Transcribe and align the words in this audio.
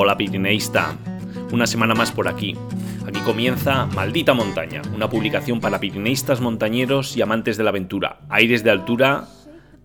Hola 0.00 0.16
Pirineísta, 0.16 0.96
una 1.50 1.66
semana 1.66 1.92
más 1.92 2.12
por 2.12 2.28
aquí. 2.28 2.56
Aquí 3.04 3.18
comienza 3.22 3.86
Maldita 3.86 4.32
Montaña, 4.32 4.80
una 4.94 5.10
publicación 5.10 5.58
para 5.58 5.80
pirineístas 5.80 6.40
montañeros 6.40 7.16
y 7.16 7.22
amantes 7.22 7.56
de 7.56 7.64
la 7.64 7.70
aventura. 7.70 8.20
Aires 8.28 8.62
de 8.62 8.70
altura 8.70 9.24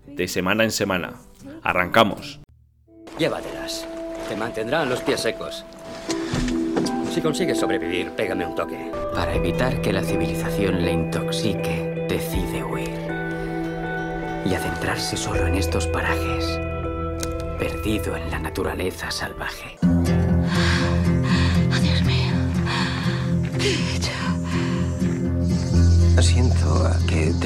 de 0.06 0.28
semana 0.28 0.66
en 0.66 0.70
semana. 0.70 1.14
Arrancamos. 1.64 2.42
Llévatelas. 3.18 3.88
Te 4.30 4.36
mantendrán 4.36 4.88
los 4.88 5.02
pies 5.02 5.20
secos. 5.20 5.66
Si 7.12 7.20
consigues 7.20 7.60
sobrevivir, 7.60 8.12
pégame 8.12 8.46
un 8.46 8.54
toque. 8.54 8.92
Para 9.16 9.34
evitar 9.34 9.82
que 9.82 9.94
la 9.94 10.04
civilización 10.04 10.84
le 10.84 10.92
intoxique, 10.92 12.06
decide 12.08 12.64
huir. 12.64 12.94
Y 14.46 14.54
adentrarse 14.54 15.18
solo 15.18 15.48
en 15.48 15.56
estos 15.56 15.88
parajes, 15.88 16.60
perdido 17.58 18.16
en 18.16 18.30
la 18.30 18.38
naturaleza 18.38 19.10
salvaje. 19.10 19.80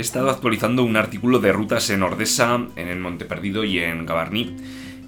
He 0.00 0.02
estado 0.02 0.30
actualizando 0.30 0.82
un 0.82 0.96
artículo 0.96 1.40
de 1.40 1.52
rutas 1.52 1.90
en 1.90 2.02
Ordesa, 2.02 2.58
en 2.74 2.88
el 2.88 2.98
Monte 2.98 3.26
Perdido 3.26 3.64
y 3.64 3.80
en 3.80 4.06
Gabarní. 4.06 4.56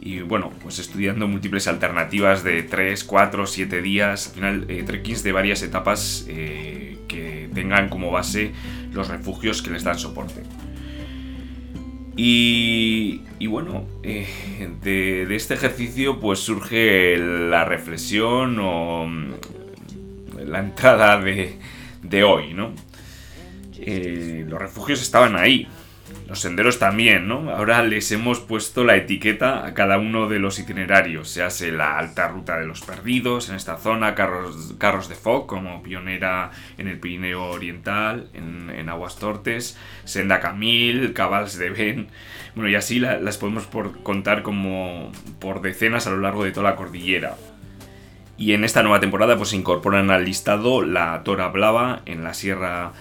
Y 0.03 0.21
bueno, 0.21 0.53
pues 0.63 0.79
estudiando 0.81 1.27
múltiples 1.27 1.67
alternativas 1.67 2.45
de 2.45 2.63
3, 2.63 3.03
4, 3.03 3.47
7 3.47 3.81
días, 3.81 4.27
al 4.27 4.35
final 4.35 4.67
eh, 4.69 4.83
trekkings 4.83 5.23
de 5.23 5.33
varias 5.33 5.63
etapas 5.63 6.27
eh, 6.29 6.99
que 7.09 7.49
tengan 7.55 7.89
como 7.89 8.11
base 8.11 8.53
los 8.93 9.09
refugios 9.09 9.63
que 9.63 9.71
les 9.71 9.83
dan 9.83 9.99
soporte. 9.99 10.43
Y, 12.15 13.23
bueno, 13.47 13.87
eh, 14.03 14.29
de, 14.83 15.25
de 15.25 15.37
este 15.37 15.55
ejercicio 15.55 16.21
pues 16.21 16.41
surge 16.41 17.17
la 17.17 17.65
reflexión 17.65 18.59
o 18.61 19.07
mm, 19.07 19.31
la 20.49 20.59
entrada 20.59 21.19
de, 21.19 21.57
de 22.03 22.25
hoy, 22.25 22.53
¿no? 22.53 22.75
Eh, 23.85 24.45
los 24.49 24.61
refugios 24.61 25.03
estaban 25.03 25.37
ahí, 25.37 25.67
los 26.29 26.41
senderos 26.41 26.79
también, 26.79 27.27
¿no? 27.27 27.51
Ahora 27.51 27.83
les 27.83 28.13
hemos 28.13 28.39
puesto 28.41 28.85
la 28.85 28.97
etiqueta 28.97 29.65
a 29.65 29.73
cada 29.75 29.99
uno 29.99 30.29
de 30.29 30.39
los 30.39 30.59
itinerarios. 30.59 31.29
Se 31.29 31.43
hace 31.43 31.73
la 31.73 31.99
alta 31.99 32.29
ruta 32.29 32.59
de 32.59 32.67
los 32.67 32.83
perdidos 32.83 33.49
en 33.49 33.55
esta 33.57 33.77
zona, 33.79 34.15
carros, 34.15 34.75
carros 34.79 35.09
de 35.09 35.15
Foc 35.15 35.47
como 35.49 35.83
pionera 35.83 36.51
en 36.77 36.89
el 36.89 36.99
Pirineo 36.99 37.45
Oriental, 37.51 38.29
en, 38.35 38.89
Aguas 38.89 39.17
Tortes, 39.17 39.79
Senda 40.05 40.41
Camil, 40.41 41.13
Cabals 41.15 41.57
de 41.57 41.71
Ben. 41.71 42.09
Bueno, 42.55 42.69
y 42.69 42.75
así 42.75 42.99
la- 42.99 43.19
las 43.19 43.39
podemos 43.39 43.65
por 43.65 44.03
contar 44.03 44.43
como 44.43 45.11
por 45.41 45.63
decenas 45.63 46.07
a 46.07 46.11
lo 46.11 46.19
largo 46.19 46.45
de 46.45 46.51
toda 46.53 46.71
la 46.71 46.77
cordillera. 46.77 47.37
Y 48.37 48.55
en 48.55 48.65
esta 48.65 48.83
nueva 48.83 48.99
temporada 49.01 49.37
pues 49.37 49.51
se 49.51 49.57
incorporan 49.57 50.11
al 50.11 50.25
listado 50.25 50.83
la 50.83 51.23
Tora 51.23 51.49
Blava 51.49 52.03
en 52.07 52.25
la 52.25 52.35
Sierra 52.35 52.93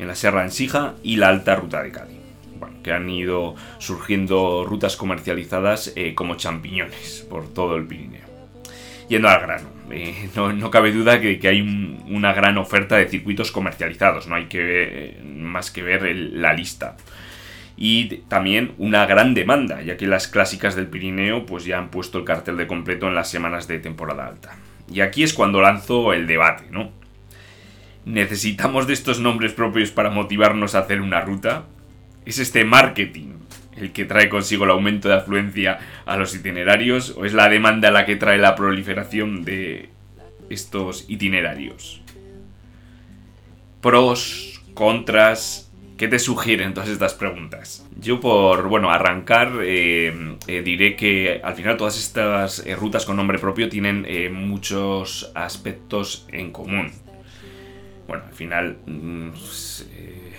en 0.00 0.08
la 0.08 0.14
Sierra 0.14 0.42
Ensija 0.44 0.94
y 1.02 1.16
la 1.16 1.28
Alta 1.28 1.54
Ruta 1.54 1.82
de 1.82 1.92
Cádiz. 1.92 2.16
Bueno, 2.58 2.76
que 2.82 2.92
han 2.92 3.08
ido 3.08 3.54
surgiendo 3.78 4.64
rutas 4.66 4.96
comercializadas 4.96 5.92
eh, 5.96 6.14
como 6.14 6.34
champiñones 6.36 7.26
por 7.30 7.52
todo 7.52 7.76
el 7.76 7.86
Pirineo. 7.86 8.28
Yendo 9.08 9.28
al 9.28 9.40
grano, 9.40 9.68
eh, 9.90 10.28
no, 10.36 10.52
no 10.52 10.70
cabe 10.70 10.92
duda 10.92 11.20
que, 11.20 11.38
que 11.38 11.48
hay 11.48 11.60
un- 11.60 12.02
una 12.08 12.32
gran 12.32 12.58
oferta 12.58 12.96
de 12.96 13.08
circuitos 13.08 13.50
comercializados, 13.52 14.26
no 14.26 14.34
hay 14.36 14.46
que 14.46 14.62
ver- 14.62 15.22
más 15.24 15.70
que 15.70 15.82
ver 15.82 16.02
la 16.14 16.52
lista. 16.52 16.96
Y 17.76 18.18
también 18.28 18.72
una 18.78 19.06
gran 19.06 19.32
demanda, 19.32 19.80
ya 19.82 19.96
que 19.96 20.06
las 20.06 20.28
clásicas 20.28 20.76
del 20.76 20.86
Pirineo 20.88 21.46
pues 21.46 21.64
ya 21.64 21.78
han 21.78 21.88
puesto 21.90 22.18
el 22.18 22.24
cartel 22.24 22.56
de 22.58 22.66
completo 22.66 23.08
en 23.08 23.14
las 23.14 23.30
semanas 23.30 23.68
de 23.68 23.78
temporada 23.78 24.26
alta. 24.26 24.56
Y 24.92 25.00
aquí 25.00 25.22
es 25.22 25.32
cuando 25.32 25.60
lanzo 25.62 26.12
el 26.12 26.26
debate, 26.26 26.64
¿no? 26.70 26.90
¿Necesitamos 28.04 28.86
de 28.86 28.94
estos 28.94 29.20
nombres 29.20 29.52
propios 29.52 29.90
para 29.90 30.10
motivarnos 30.10 30.74
a 30.74 30.80
hacer 30.80 31.00
una 31.00 31.20
ruta? 31.20 31.64
¿Es 32.24 32.38
este 32.38 32.64
marketing 32.64 33.34
el 33.76 33.92
que 33.92 34.04
trae 34.04 34.28
consigo 34.28 34.64
el 34.64 34.70
aumento 34.70 35.08
de 35.08 35.16
afluencia 35.16 35.78
a 36.06 36.16
los 36.16 36.34
itinerarios 36.34 37.14
o 37.16 37.24
es 37.24 37.34
la 37.34 37.48
demanda 37.48 37.90
la 37.90 38.06
que 38.06 38.16
trae 38.16 38.38
la 38.38 38.54
proliferación 38.54 39.44
de 39.44 39.90
estos 40.48 41.04
itinerarios? 41.08 42.00
Pros, 43.82 44.62
contras, 44.72 45.70
¿qué 45.98 46.08
te 46.08 46.18
sugieren 46.18 46.72
todas 46.72 46.88
estas 46.88 47.12
preguntas? 47.12 47.86
Yo 48.00 48.18
por, 48.18 48.68
bueno, 48.68 48.90
arrancar 48.90 49.52
eh, 49.62 50.36
eh, 50.46 50.62
diré 50.62 50.96
que 50.96 51.40
al 51.44 51.54
final 51.54 51.76
todas 51.76 51.98
estas 51.98 52.64
eh, 52.66 52.74
rutas 52.76 53.04
con 53.04 53.16
nombre 53.16 53.38
propio 53.38 53.68
tienen 53.68 54.06
muchos 54.32 55.32
aspectos 55.34 56.26
en 56.32 56.50
común 56.50 56.92
bueno, 58.10 58.24
al 58.28 58.34
final 58.34 58.76
mm, 58.86 59.30
s- 59.34 59.86
eh, 59.96 60.34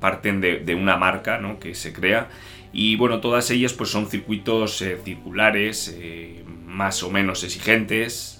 parten 0.00 0.40
de, 0.40 0.74
una 0.74 0.96
marca 0.96 1.38
¿no? 1.38 1.58
que 1.58 1.74
se 1.74 1.92
crea 1.92 2.28
y 2.72 2.96
bueno, 2.96 3.20
todas 3.20 3.50
ellas 3.50 3.72
pues 3.72 3.90
son 3.90 4.06
circuitos 4.08 4.82
eh, 4.82 4.98
circulares 5.04 5.96
eh, 5.98 6.44
más 6.66 7.02
o 7.02 7.10
menos 7.10 7.42
exigentes, 7.44 8.34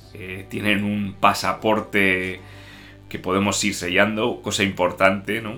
tienen 0.50 0.84
un 0.84 1.14
pasaporte 1.20 2.40
que 3.08 3.18
podemos 3.18 3.62
ir 3.64 3.74
sellando, 3.74 4.40
cosa 4.42 4.64
importante, 4.64 5.40
¿no? 5.40 5.54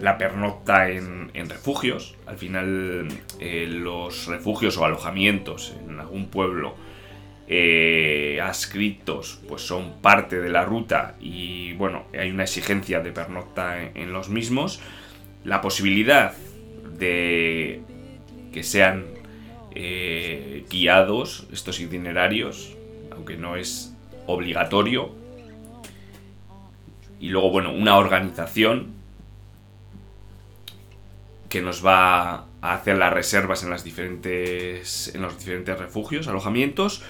La 0.00 0.16
pernocta 0.16 0.88
en, 0.88 1.30
refugios, 1.50 2.16
al 2.26 2.38
final 2.38 3.08
los 3.40 4.26
refugios 4.26 4.78
o 4.78 4.84
alojamientos 4.86 5.74
en 5.86 6.00
algún 6.00 6.28
pueblo 6.28 6.74
eh, 7.52 8.40
adscritos 8.40 9.40
pues 9.48 9.62
son 9.62 10.00
parte 10.00 10.40
de 10.40 10.50
la 10.50 10.64
ruta 10.64 11.16
y 11.20 11.72
bueno, 11.72 12.04
hay 12.16 12.30
una 12.30 12.44
exigencia 12.44 13.00
de 13.00 13.10
pernocta 13.10 13.82
en, 13.82 13.96
en 13.96 14.12
los 14.12 14.28
mismos. 14.28 14.80
La 15.42 15.60
posibilidad 15.60 16.32
de 16.96 17.82
que 18.52 18.62
sean 18.62 19.06
eh, 19.72 20.64
guiados 20.70 21.48
estos 21.52 21.80
itinerarios, 21.80 22.76
aunque 23.10 23.36
no 23.36 23.56
es 23.56 23.94
obligatorio. 24.26 25.10
Y 27.18 27.30
luego, 27.30 27.50
bueno, 27.50 27.72
una 27.72 27.96
organización 27.96 28.94
que 31.48 31.62
nos 31.62 31.84
va 31.84 32.46
a 32.62 32.74
hacer 32.74 32.96
las 32.96 33.12
reservas 33.12 33.64
en, 33.64 33.70
las 33.70 33.82
diferentes, 33.82 35.12
en 35.14 35.22
los 35.22 35.36
diferentes 35.36 35.76
refugios, 35.76 36.28
alojamientos 36.28 37.02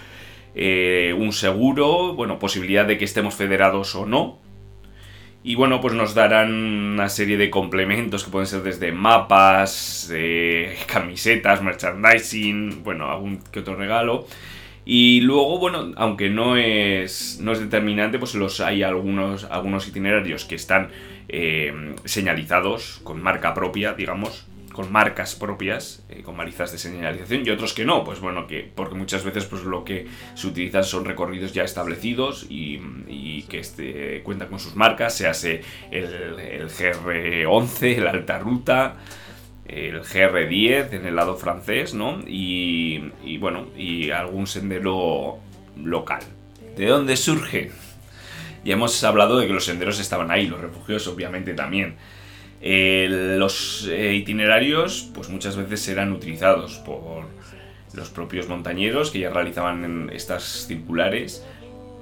eh, 0.55 1.15
un 1.16 1.33
seguro, 1.33 2.14
bueno, 2.14 2.38
posibilidad 2.38 2.87
de 2.87 2.99
que 2.99 3.05
estemos 3.05 3.35
federados 3.35 3.94
o 3.94 4.06
no. 4.06 4.38
Y 5.43 5.55
bueno, 5.55 5.81
pues 5.81 5.94
nos 5.94 6.14
darán 6.14 6.52
una 6.52 7.08
serie 7.08 7.38
de 7.38 7.49
complementos 7.49 8.25
que 8.25 8.31
pueden 8.31 8.47
ser 8.47 8.62
desde 8.62 8.93
mapas, 8.93 10.11
eh, 10.14 10.76
camisetas, 10.87 11.62
merchandising, 11.62 12.82
bueno, 12.82 13.11
algún 13.11 13.41
que 13.50 13.61
otro 13.61 13.75
regalo. 13.75 14.26
Y 14.85 15.20
luego, 15.20 15.58
bueno, 15.58 15.93
aunque 15.97 16.31
no 16.31 16.56
es, 16.56 17.38
no 17.41 17.52
es 17.52 17.61
determinante, 17.61 18.19
pues 18.19 18.35
los, 18.35 18.61
hay 18.61 18.82
algunos, 18.82 19.44
algunos 19.44 19.87
itinerarios 19.87 20.44
que 20.44 20.56
están 20.56 20.88
eh, 21.29 21.94
señalizados 22.05 23.00
con 23.05 23.23
marca 23.23 23.55
propia, 23.55 23.94
digamos, 23.94 24.47
con 24.81 24.91
marcas 24.91 25.35
propias, 25.35 26.03
eh, 26.09 26.23
con 26.23 26.38
balizas 26.38 26.73
de 26.73 26.79
señalización, 26.79 27.47
y 27.47 27.50
otros 27.50 27.75
que 27.75 27.85
no, 27.85 28.03
pues 28.03 28.19
bueno, 28.19 28.47
que 28.47 28.67
porque 28.75 28.94
muchas 28.94 29.23
veces 29.25 29.44
pues 29.44 29.62
lo 29.65 29.85
que 29.85 30.06
se 30.35 30.47
utilizan 30.47 30.85
son 30.85 31.05
recorridos 31.05 31.53
ya 31.53 31.65
establecidos 31.65 32.47
y, 32.49 33.43
que 33.50 33.59
este, 33.59 34.23
cuentan 34.23 34.49
con 34.49 34.59
sus 34.59 34.77
marcas, 34.77 35.15
se 35.15 35.61
el, 35.91 36.38
el 36.38 36.71
GR11, 36.71 37.99
el 37.99 38.06
Alta 38.06 38.38
Ruta, 38.38 38.97
el 39.67 40.00
GR10 40.00 40.94
en 40.94 41.05
el 41.05 41.15
lado 41.15 41.37
francés, 41.37 41.93
¿no? 41.93 42.21
Y, 42.26 43.12
y 43.23 43.37
bueno, 43.37 43.67
y 43.76 44.11
algún 44.11 44.47
sendero 44.47 45.41
local. 45.76 46.23
¿De 46.75 46.87
dónde 46.87 47.19
surge? 47.19 47.71
Ya 48.65 48.75
hemos 48.75 49.05
hablado 49.05 49.38
de 49.38 49.47
que 49.47 49.53
los 49.53 49.65
senderos 49.67 50.00
estaban 50.00 50.31
ahí, 50.31 50.47
los 50.47 50.61
refugios 50.61 51.06
obviamente 51.06 51.53
también. 51.53 51.97
Los 52.62 53.89
itinerarios, 53.91 55.11
pues 55.15 55.29
muchas 55.31 55.57
veces 55.57 55.89
eran 55.89 56.12
utilizados 56.12 56.79
por 56.79 57.25
los 57.95 58.09
propios 58.11 58.49
montañeros 58.49 59.11
que 59.11 59.21
ya 59.21 59.31
realizaban 59.31 60.11
estas 60.12 60.67
circulares, 60.67 61.45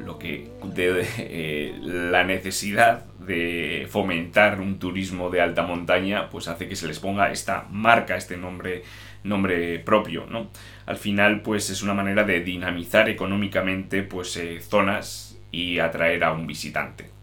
lo 0.05 0.19
que 0.19 0.51
de, 0.75 1.75
la 1.83 2.25
necesidad 2.25 3.05
de 3.19 3.87
fomentar 3.91 4.61
un 4.61 4.79
turismo 4.79 5.31
de 5.31 5.41
alta 5.41 5.63
montaña, 5.63 6.31
pues 6.31 6.49
hace 6.49 6.69
que 6.69 6.77
se 6.77 6.87
les 6.87 6.99
ponga 6.99 7.31
esta 7.31 7.67
marca, 7.71 8.17
este 8.17 8.37
nombre, 8.37 8.83
nombre 9.25 9.79
propio, 9.81 10.27
¿no? 10.27 10.51
Al 10.87 10.97
final, 10.97 11.43
pues 11.43 11.71
es 11.71 11.83
una 11.83 11.95
manera 11.95 12.25
de 12.25 12.41
dinamizar 12.41 13.09
económicamente, 13.09 14.03
pues 14.03 14.37
eh, 14.37 14.61
zonas 14.61 15.39
y 15.51 15.79
atraer 15.79 16.25
a 16.25 16.33
un 16.33 16.47
visitante. 16.47 17.18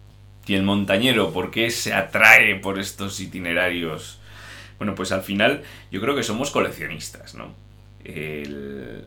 Y 0.48 0.54
el 0.56 0.64
montañero, 0.64 1.32
¿por 1.32 1.52
qué 1.52 1.72
se 1.72 1.94
atrae 1.94 2.56
por 2.56 2.80
estos 2.80 3.20
itinerarios? 3.20 4.20
Bueno, 4.78 4.94
pues 4.94 5.12
al 5.12 5.22
final 5.22 5.64
yo 5.92 6.02
creo 6.02 6.16
que 6.16 6.24
somos 6.24 6.52
coleccionistas, 6.52 7.36
¿no? 7.36 7.54
El, 8.04 9.06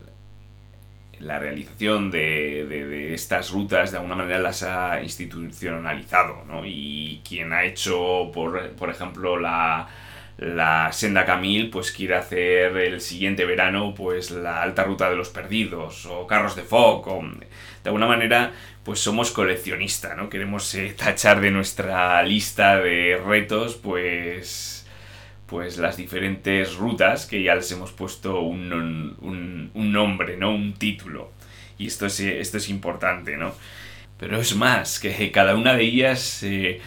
la 1.19 1.39
realización 1.39 2.11
de, 2.11 3.13
estas 3.13 3.51
rutas 3.51 3.91
de 3.91 3.97
alguna 3.97 4.15
manera 4.15 4.39
las 4.39 4.63
ha 4.63 5.01
institucionalizado, 5.01 6.43
¿no? 6.45 6.65
Y 6.65 7.21
quien 7.27 7.53
ha 7.53 7.63
hecho, 7.63 8.31
por, 8.33 8.71
por 8.71 8.89
ejemplo, 8.89 9.37
la, 9.39 9.87
la 10.39 10.91
Senda 10.93 11.25
Camil, 11.25 11.69
pues 11.69 11.91
quiere 11.91 12.15
hacer 12.15 12.77
el 12.77 13.01
siguiente 13.01 13.43
verano, 13.43 13.93
pues 13.93 14.31
la 14.31 14.61
Alta 14.61 14.85
Ruta 14.85 15.09
de 15.09 15.17
los 15.17 15.29
Perdidos, 15.29 16.05
o 16.05 16.25
Carros 16.27 16.55
de 16.55 16.63
Foc, 16.63 17.07
o 17.07 17.21
de 17.21 17.89
alguna 17.89 18.07
manera, 18.07 18.53
pues 18.83 18.99
somos 18.99 19.31
coleccionistas, 19.31 20.15
¿no? 20.15 20.29
Queremos 20.29 20.73
eh, 20.75 20.93
tachar 20.97 21.41
de 21.41 21.51
nuestra 21.51 22.23
lista 22.23 22.77
de 22.77 23.21
retos, 23.23 23.75
pues 23.75 24.77
pues 25.45 25.79
las 25.79 25.97
diferentes 25.97 26.75
rutas 26.75 27.25
que 27.25 27.41
ya 27.41 27.55
les 27.55 27.71
hemos 27.71 27.91
puesto 27.91 28.39
un, 28.41 28.69
nombre, 29.73 30.37
¿no? 30.37 30.53
Un 30.53 30.73
título. 30.73 31.31
Y 31.79 31.87
esto 31.87 32.05
es, 32.05 32.19
esto 32.19 32.57
es 32.57 32.69
importante, 32.69 33.35
¿no? 33.35 33.55
Pero 34.19 34.39
es 34.39 34.55
más, 34.55 34.99
que 34.99 35.31
cada 35.31 35.55
una 35.55 35.73
de 35.73 35.83
ellas, 35.83 36.43
eh, 36.43 36.79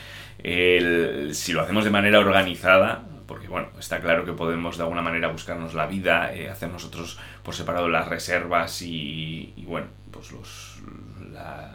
si 1.33 1.53
lo 1.53 1.63
hacemos 1.63 1.83
de 1.83 1.91
manera 1.91 2.21
organizada, 2.21 3.03
porque 3.33 3.49
bueno, 3.49 3.69
está 3.79 3.99
claro 3.99 4.27
que 4.27 4.35
podemos 4.35 4.77
de 4.77 4.83
alguna 4.83 5.01
manera 5.01 5.29
buscarnos 5.29 5.73
la 5.73 5.87
vida, 5.87 6.35
eh, 6.35 6.51
hacer 6.51 6.69
nosotros 6.69 7.19
por 7.43 7.55
separado 7.55 7.89
las 7.89 8.07
reservas 8.07 8.83
y, 8.83 9.55
y 9.57 9.65
bueno, 9.65 9.87
pues 10.11 10.33
los, 10.33 10.83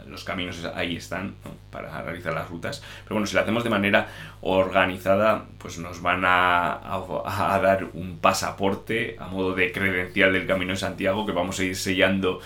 los 0.06 0.22
caminos 0.22 0.64
ahí 0.72 0.94
están 0.94 1.34
para 1.72 2.00
realizar 2.00 2.32
las 2.32 2.48
rutas. 2.48 2.80
Pero 3.02 3.16
bueno, 3.16 3.26
si 3.26 3.34
lo 3.34 3.40
hacemos 3.40 3.64
de 3.64 3.70
manera 3.70 4.06
organizada, 4.40 5.46
pues 5.58 5.78
nos 5.78 6.00
van 6.00 6.22
a, 6.24 6.80
dar 7.60 7.88
un 7.92 8.20
pasaporte 8.20 9.16
a 9.18 9.26
modo 9.26 9.56
de 9.56 9.72
credencial 9.72 10.32
del 10.32 10.46
Camino 10.46 10.74
de 10.74 10.78
Santiago 10.78 11.26
que 11.26 11.32
vamos 11.32 11.58
a 11.58 11.64
ir 11.64 11.74
sellando 11.74 12.40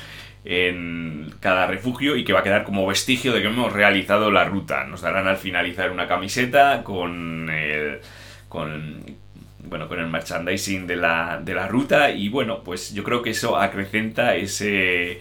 en 0.47 1.35
cada 1.39 1.67
refugio 1.67 2.17
y 2.17 2.25
que 2.25 2.33
va 2.33 2.41
a 2.41 2.43
quedar 2.43 2.65
como 2.65 2.87
vestigio 2.87 3.35
de 3.35 3.43
que 3.43 3.49
hemos 3.49 3.75
realizado 3.75 4.31
la 4.31 4.45
ruta. 4.45 4.85
Nos 4.85 5.03
darán 5.03 5.29
al 5.29 5.37
finalizar 5.37 5.91
una 5.91 6.09
camiseta 6.09 6.83
con 6.83 7.51
el, 7.51 8.01
con, 8.53 9.03
bueno, 9.65 9.89
con 9.89 9.99
el 9.99 10.09
merchandising 10.09 10.87
de 10.87 10.97
la, 10.97 11.41
de 11.43 11.55
la 11.55 11.69
ruta 11.69 12.11
y 12.11 12.29
bueno, 12.29 12.63
pues 12.63 12.93
yo 12.93 13.03
creo 13.03 13.23
que 13.23 13.31
eso 13.31 13.57
acrecenta 13.57 14.37
ese, 14.37 15.21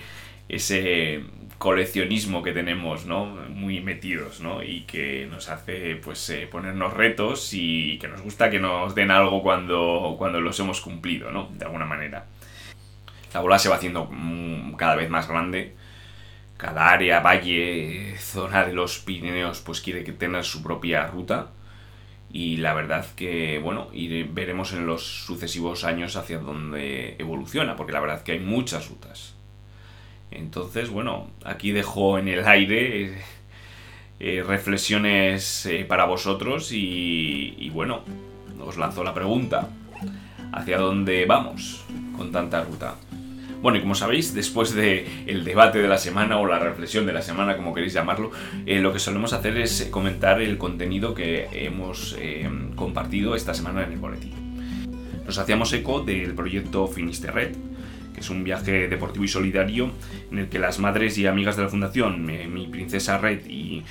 ese 0.50 1.24
coleccionismo 1.58 2.44
que 2.44 2.52
tenemos, 2.52 3.06
¿no? 3.06 3.26
Muy 3.26 3.80
metidos, 3.80 4.42
¿no? 4.42 4.62
Y 4.62 4.82
que 4.82 5.30
nos 5.32 5.48
hace, 5.48 5.96
pues, 5.96 6.30
eh, 6.30 6.46
ponernos 6.52 6.94
retos 6.94 7.54
y 7.54 7.98
que 8.00 8.10
nos 8.10 8.22
gusta 8.22 8.50
que 8.50 8.60
nos 8.60 8.96
den 8.96 9.12
algo 9.12 9.42
cuando, 9.42 10.16
cuando 10.18 10.42
los 10.42 10.60
hemos 10.60 10.82
cumplido, 10.82 11.32
¿no? 11.32 11.48
De 11.54 11.64
alguna 11.64 11.86
manera. 11.86 12.26
La 13.34 13.40
bola 13.40 13.60
se 13.60 13.70
va 13.70 13.76
haciendo 13.76 14.10
mm, 14.12 14.74
cada 14.74 14.98
vez 14.98 15.10
más 15.10 15.30
grande. 15.30 15.74
Cada 16.58 16.90
área, 16.90 17.22
valle, 17.22 18.18
zona 18.20 18.66
de 18.66 18.74
los 18.74 19.00
Pirineos, 19.00 19.62
pues 19.62 19.80
quiere 19.80 20.04
tener 20.04 20.44
su 20.44 20.62
propia 20.62 21.08
ruta. 21.08 21.52
Y 22.34 22.58
la 22.58 22.74
verdad 22.74 23.06
que, 23.16 23.60
bueno, 23.60 23.88
y 23.92 24.24
veremos 24.24 24.74
en 24.74 24.86
los 24.86 25.26
sucesivos 25.26 25.84
años 25.84 26.16
hacia 26.16 26.40
dónde 26.40 27.16
evoluciona, 27.20 27.76
porque 27.76 27.92
la 27.92 28.00
verdad 28.00 28.24
que 28.24 28.34
hay 28.34 28.40
muchas 28.40 28.90
rutas 28.90 29.36
entonces, 30.32 30.90
bueno, 30.90 31.28
aquí 31.44 31.72
dejo 31.72 32.18
en 32.18 32.30
el 32.30 32.48
aire 32.48 33.04
eh, 33.04 33.22
eh, 34.20 34.44
reflexiones 34.44 35.66
eh, 35.66 35.86
para 35.86 36.06
vosotros 36.06 36.70
y, 36.72 37.70
bueno, 37.74 38.02
os 38.66 38.78
lanzo 38.78 39.04
la 39.04 39.14
pregunta. 39.14 39.70
¿Hacia 40.54 40.78
dónde 40.78 41.26
vamos 41.26 41.86
con 42.18 42.32
tanta 42.32 42.64
ruta? 42.64 42.96
Bueno, 43.62 43.78
y 43.78 43.82
como 43.82 43.96
sabéis, 43.96 44.34
después 44.34 44.74
del 44.74 45.06
el 45.28 45.44
debate 45.44 45.80
de 45.80 45.88
la 45.88 45.98
semana 45.98 46.40
o 46.40 46.48
la 46.48 46.60
reflexión 46.60 47.06
de 47.06 47.14
la 47.14 47.22
semana, 47.22 47.56
como 47.58 47.74
queréis 47.74 47.94
llamarlo, 47.94 48.32
lo 48.66 48.94
que 48.94 49.00
solemos 49.00 49.34
hacer 49.34 49.58
es 49.58 49.88
comentar 49.92 50.42
el 50.42 50.58
contenido 50.58 51.14
que 51.14 51.48
hemos 51.52 52.18
compartido 52.76 53.36
esta 53.36 53.54
semana 53.54 53.84
en 53.84 53.94
el 53.94 54.00
boletín. 54.00 54.34
Nos 55.26 55.38
hacíamos 55.38 55.72
eco 55.74 56.02
del 56.02 56.34
proyecto 56.34 56.88
Finisterred, 56.88 57.56
es 58.22 58.30
un 58.30 58.44
viaje 58.44 58.88
deportivo 58.88 59.26
y 59.26 59.28
solidario 59.28 59.92
en 60.32 60.40
el 60.40 60.48
que 60.48 60.60
las 60.60 60.80
madres 60.80 61.18
y 61.18 61.28
amigas 61.28 61.58
de 61.58 61.64
la 61.64 61.70
fundación, 61.70 62.30
eh, 62.30 62.48
mi 62.48 62.68
princesa 62.68 63.18
Red 63.18 63.46
y, 63.48 63.84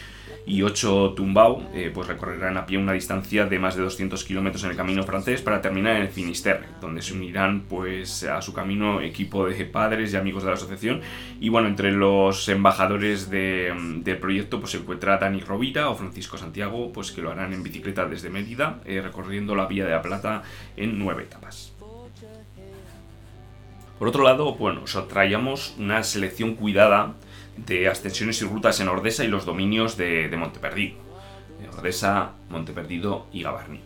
y 0.47 0.63
8 0.63 1.15
Tumbao, 1.17 1.63
eh, 1.75 1.91
pues 1.93 2.09
recorrerán 2.09 2.57
a 2.57 2.67
pie 2.67 2.79
una 2.79 2.93
distancia 2.93 3.47
de 3.47 3.59
más 3.59 3.77
de 3.77 3.83
200 3.83 4.25
kilómetros 4.25 4.65
en 4.65 4.71
el 4.71 4.77
camino 4.77 5.03
francés 5.03 5.43
para 5.43 5.61
terminar 5.61 5.97
en 5.97 6.03
el 6.03 6.09
Finisterre, 6.09 6.67
donde 6.81 7.03
se 7.03 7.15
unirán 7.15 7.63
pues 7.69 8.25
a 8.25 8.43
su 8.43 8.53
camino 8.53 9.01
equipo 9.01 9.47
de 9.47 9.65
padres 9.65 10.13
y 10.13 10.17
amigos 10.17 10.43
de 10.43 10.49
la 10.49 10.55
asociación. 10.55 11.01
Y 11.41 11.49
bueno, 11.49 11.69
entre 11.69 11.93
los 11.93 12.49
embajadores 12.49 13.31
del 13.31 14.19
proyecto 14.21 14.61
pues 14.61 14.73
se 14.73 14.79
encuentra 14.79 15.19
Dani 15.19 15.41
Rovira 15.41 15.91
o 15.91 15.95
Francisco 15.95 16.39
Santiago, 16.39 16.93
pues 16.93 17.13
que 17.13 17.23
lo 17.23 17.31
harán 17.31 17.53
en 17.53 17.63
bicicleta 17.63 18.07
desde 18.07 18.31
Mérida, 18.31 18.81
eh, 18.85 19.01
recorriendo 19.01 19.55
la 19.55 19.67
Vía 19.67 19.85
de 19.85 19.93
la 19.93 20.03
Plata 20.03 20.43
en 20.77 20.99
nueve 20.99 21.25
etapas. 21.25 21.73
Por 23.99 24.09
otro 24.09 24.25
lado, 24.25 24.55
bueno, 24.55 24.83
os 24.85 25.09
traíamos 25.09 25.75
una 25.79 26.03
selección 26.03 26.55
cuidada 26.55 27.17
de 27.67 27.89
ascensiones 27.89 28.41
y 28.43 28.45
rutas 28.45 28.81
en 28.81 28.89
Ordesa 28.89 29.25
y 29.25 29.29
los 29.29 29.45
dominios 29.45 29.97
de, 29.97 30.29
de 30.29 30.37
Monteperdido. 30.37 31.11
Ordesa, 31.77 32.33
Monteperdido 32.49 33.27
y 33.33 33.43
Gavarní. 33.43 33.81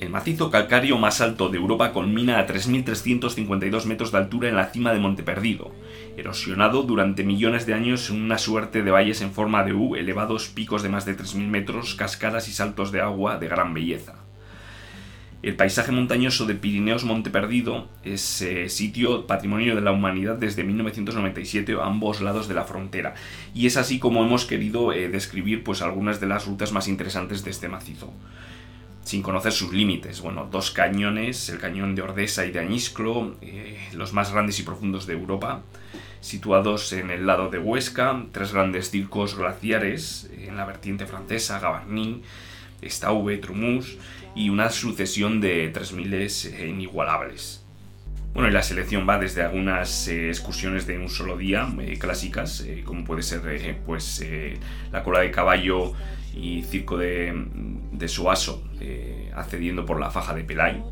El 0.00 0.10
macizo 0.10 0.50
calcáreo 0.50 0.98
más 0.98 1.20
alto 1.20 1.48
de 1.48 1.58
Europa 1.58 1.92
culmina 1.92 2.40
a 2.40 2.46
3.352 2.46 3.84
metros 3.84 4.10
de 4.10 4.18
altura 4.18 4.48
en 4.48 4.56
la 4.56 4.66
cima 4.66 4.92
de 4.92 4.98
Monteperdido, 4.98 5.70
erosionado 6.16 6.82
durante 6.82 7.22
millones 7.22 7.66
de 7.66 7.74
años 7.74 8.10
en 8.10 8.20
una 8.20 8.38
suerte 8.38 8.82
de 8.82 8.90
valles 8.90 9.20
en 9.20 9.30
forma 9.30 9.62
de 9.62 9.74
U, 9.74 9.94
elevados 9.94 10.48
picos 10.48 10.82
de 10.82 10.88
más 10.88 11.06
de 11.06 11.16
3.000 11.16 11.46
metros, 11.46 11.94
cascadas 11.94 12.48
y 12.48 12.52
saltos 12.52 12.90
de 12.90 13.00
agua 13.00 13.38
de 13.38 13.46
gran 13.46 13.74
belleza. 13.74 14.21
El 15.42 15.56
paisaje 15.56 15.90
montañoso 15.90 16.46
de 16.46 16.54
Pirineos 16.54 17.02
Monte 17.02 17.28
Perdido 17.28 17.88
es 18.04 18.42
eh, 18.42 18.68
sitio 18.68 19.26
patrimonio 19.26 19.74
de 19.74 19.80
la 19.80 19.90
humanidad 19.90 20.36
desde 20.36 20.62
1997 20.62 21.74
a 21.80 21.86
ambos 21.86 22.20
lados 22.20 22.46
de 22.46 22.54
la 22.54 22.62
frontera. 22.62 23.14
Y 23.52 23.66
es 23.66 23.76
así 23.76 23.98
como 23.98 24.24
hemos 24.24 24.44
querido 24.44 24.92
eh, 24.92 25.08
describir 25.08 25.64
pues, 25.64 25.82
algunas 25.82 26.20
de 26.20 26.28
las 26.28 26.46
rutas 26.46 26.70
más 26.70 26.86
interesantes 26.86 27.42
de 27.42 27.50
este 27.50 27.68
macizo. 27.68 28.12
Sin 29.02 29.20
conocer 29.20 29.50
sus 29.50 29.72
límites, 29.72 30.20
bueno, 30.20 30.48
dos 30.48 30.70
cañones, 30.70 31.48
el 31.48 31.58
cañón 31.58 31.96
de 31.96 32.02
Ordesa 32.02 32.46
y 32.46 32.52
de 32.52 32.60
Añisclo, 32.60 33.34
eh, 33.40 33.76
los 33.94 34.12
más 34.12 34.32
grandes 34.32 34.60
y 34.60 34.62
profundos 34.62 35.08
de 35.08 35.14
Europa, 35.14 35.62
situados 36.20 36.92
en 36.92 37.10
el 37.10 37.26
lado 37.26 37.50
de 37.50 37.58
Huesca, 37.58 38.26
tres 38.30 38.52
grandes 38.52 38.92
circos 38.92 39.36
glaciares 39.36 40.30
en 40.38 40.56
la 40.56 40.64
vertiente 40.66 41.04
francesa, 41.04 41.58
Gavarnie, 41.58 42.22
Stauve, 42.82 43.38
Trumus, 43.38 43.98
y 44.34 44.48
una 44.48 44.70
sucesión 44.70 45.40
de 45.40 45.68
3000 45.68 46.14
eh, 46.14 46.66
inigualables. 46.68 47.64
Bueno, 48.32 48.48
y 48.48 48.52
la 48.52 48.62
selección 48.62 49.06
va 49.06 49.18
desde 49.18 49.42
algunas 49.42 50.08
eh, 50.08 50.28
excursiones 50.28 50.86
de 50.86 50.98
un 50.98 51.10
solo 51.10 51.36
día, 51.36 51.68
eh, 51.80 51.98
clásicas, 51.98 52.66
como 52.84 53.04
puede 53.04 53.22
ser 53.22 53.78
pues, 53.84 54.24
la 54.90 55.02
cola 55.02 55.20
de 55.20 55.30
caballo 55.30 55.92
y 56.34 56.62
circo 56.62 56.96
de, 56.96 57.32
de 57.92 58.08
Soaso, 58.08 58.64
accediendo 59.34 59.84
por 59.84 60.00
la 60.00 60.10
faja 60.10 60.34
de 60.34 60.44
Pelay, 60.44 60.82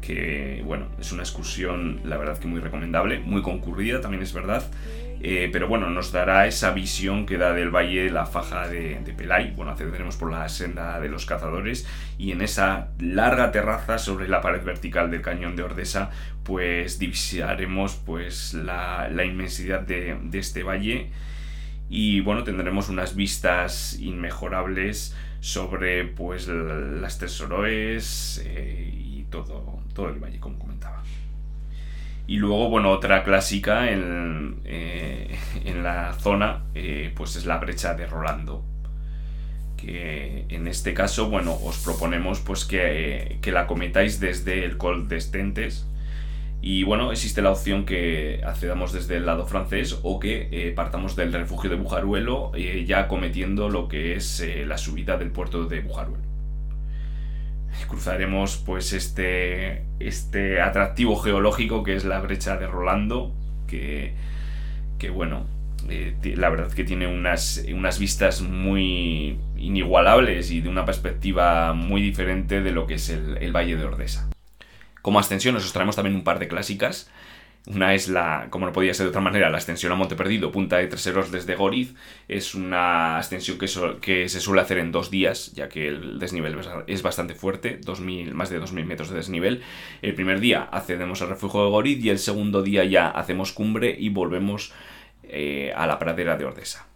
que 0.00 0.62
bueno, 0.64 0.86
es 1.00 1.10
una 1.10 1.22
excursión 1.22 2.00
la 2.04 2.16
verdad 2.16 2.38
que 2.38 2.46
muy 2.46 2.60
recomendable, 2.60 3.18
muy 3.18 3.42
concurrida 3.42 4.00
también 4.00 4.22
es 4.22 4.32
verdad, 4.32 4.62
eh, 5.20 5.48
pero 5.52 5.66
bueno, 5.66 5.90
nos 5.90 6.12
dará 6.12 6.46
esa 6.46 6.70
visión 6.70 7.26
que 7.26 7.38
da 7.38 7.52
del 7.52 7.70
valle 7.74 8.10
la 8.10 8.26
faja 8.26 8.68
de, 8.68 8.96
Pelay. 9.16 9.52
Bueno, 9.52 9.72
accederemos 9.72 10.16
por 10.16 10.30
la 10.30 10.48
senda 10.48 11.00
de 11.00 11.08
los 11.08 11.26
cazadores 11.26 11.86
y 12.18 12.30
en 12.30 12.42
esa 12.42 12.90
larga 13.00 13.50
terraza 13.50 13.98
sobre 13.98 14.28
la 14.28 14.40
pared 14.40 14.62
vertical 14.62 15.10
del 15.10 15.22
cañón 15.22 15.56
de 15.56 15.64
Ordesa, 15.64 16.10
pues 16.44 16.98
divisaremos 16.98 17.96
pues 17.96 18.54
la, 18.54 19.10
inmensidad 19.24 19.80
de, 19.80 20.16
este 20.32 20.62
valle 20.62 21.10
y 21.90 22.20
bueno, 22.20 22.44
tendremos 22.44 22.88
unas 22.88 23.16
vistas 23.16 23.98
inmejorables 23.98 25.16
sobre 25.40 26.04
pues 26.04 26.46
las 26.48 27.18
tres 27.18 27.40
Oroes 27.40 28.42
eh, 28.44 28.92
y 28.94 29.24
todo, 29.30 29.80
todo 29.94 30.10
el 30.10 30.20
valle, 30.20 30.38
como 30.38 30.58
comentaba. 30.58 31.02
Y 32.28 32.36
luego, 32.36 32.68
bueno, 32.68 32.90
otra 32.90 33.24
clásica 33.24 33.90
en, 33.90 34.60
eh, 34.66 35.34
en 35.64 35.82
la 35.82 36.12
zona, 36.12 36.64
eh, 36.74 37.10
pues 37.16 37.36
es 37.36 37.46
la 37.46 37.56
brecha 37.56 37.94
de 37.94 38.06
Rolando. 38.06 38.62
Que 39.78 40.44
en 40.50 40.68
este 40.68 40.92
caso, 40.92 41.30
bueno, 41.30 41.54
os 41.54 41.78
proponemos 41.78 42.40
pues 42.40 42.66
que, 42.66 43.38
que 43.40 43.50
la 43.50 43.66
cometáis 43.66 44.20
desde 44.20 44.66
el 44.66 44.76
Col 44.76 45.08
de 45.08 45.22
Stentes 45.22 45.86
y 46.60 46.82
bueno, 46.82 47.12
existe 47.12 47.40
la 47.40 47.52
opción 47.52 47.86
que 47.86 48.42
accedamos 48.44 48.92
desde 48.92 49.16
el 49.16 49.24
lado 49.24 49.46
francés 49.46 49.98
o 50.02 50.20
que 50.20 50.48
eh, 50.52 50.72
partamos 50.72 51.16
del 51.16 51.32
refugio 51.32 51.70
de 51.70 51.76
Bujaruelo 51.76 52.52
ya 52.84 53.08
cometiendo 53.08 53.70
lo 53.70 53.88
que 53.88 54.16
es 54.16 54.44
la 54.66 54.76
subida 54.76 55.16
del 55.16 55.30
puerto 55.30 55.64
de 55.64 55.80
Bujaruelo. 55.80 56.37
Cruzaremos 57.88 58.56
pues 58.56 58.92
este, 58.92 59.84
este 59.98 60.60
atractivo 60.60 61.16
geológico 61.16 61.82
que 61.82 61.94
es 61.94 62.04
la 62.04 62.20
brecha 62.20 62.56
de 62.56 62.66
Rolando, 62.66 63.34
que, 63.66 64.14
que 64.98 65.10
bueno, 65.10 65.46
la 65.88 66.50
verdad 66.50 66.72
que 66.72 66.84
tiene 66.84 67.06
unas, 67.06 67.64
unas 67.72 67.98
vistas 67.98 68.42
muy 68.42 69.38
inigualables 69.56 70.50
y 70.50 70.60
de 70.60 70.68
una 70.68 70.84
perspectiva 70.84 71.72
muy 71.72 72.02
diferente 72.02 72.60
de 72.60 72.72
lo 72.72 72.86
que 72.86 72.94
es 72.94 73.08
el, 73.08 73.38
el 73.38 73.54
Valle 73.54 73.76
de 73.76 73.84
Ordesa. 73.84 74.28
Como 75.02 75.18
ascensión 75.18 75.56
os 75.56 75.72
traemos 75.72 75.96
también 75.96 76.16
un 76.16 76.24
par 76.24 76.38
de 76.38 76.48
clásicas. 76.48 77.10
Una 77.68 77.92
es 77.92 78.08
la, 78.08 78.46
como 78.48 78.64
no 78.64 78.72
podía 78.72 78.94
ser 78.94 79.04
de 79.04 79.10
otra 79.10 79.20
manera, 79.20 79.50
la 79.50 79.58
ascensión 79.58 79.92
a 79.92 79.94
Monte 79.94 80.16
Perdido, 80.16 80.50
Punta 80.50 80.78
de 80.78 80.86
Treseros 80.86 81.30
desde 81.30 81.54
Goriz. 81.54 81.94
Es 82.26 82.54
una 82.54 83.18
ascensión 83.18 83.58
que, 83.58 83.68
se 84.28 84.40
suele 84.40 84.62
hacer 84.62 84.78
en 84.78 84.90
dos 84.90 85.10
días, 85.10 85.52
ya 85.52 85.68
que 85.68 85.88
el 85.88 86.18
desnivel 86.18 86.56
es 86.86 87.02
bastante 87.02 87.34
fuerte, 87.34 87.78
2000, 87.84 88.32
más 88.32 88.48
de 88.48 88.58
2.000 88.58 88.84
metros 88.86 89.10
de 89.10 89.16
desnivel. 89.16 89.62
El 90.00 90.14
primer 90.14 90.40
día 90.40 90.62
accedemos 90.62 91.20
al 91.20 91.28
refugio 91.28 91.62
de 91.62 91.70
Goriz 91.70 92.02
y 92.02 92.08
el 92.08 92.18
segundo 92.18 92.62
día 92.62 92.84
ya 92.84 93.10
hacemos 93.10 93.52
cumbre 93.52 93.94
y 93.98 94.08
volvemos 94.08 94.72
eh, 95.24 95.70
a 95.76 95.86
la 95.86 95.98
pradera 95.98 96.38
de 96.38 96.46
Ordesa. 96.46 96.86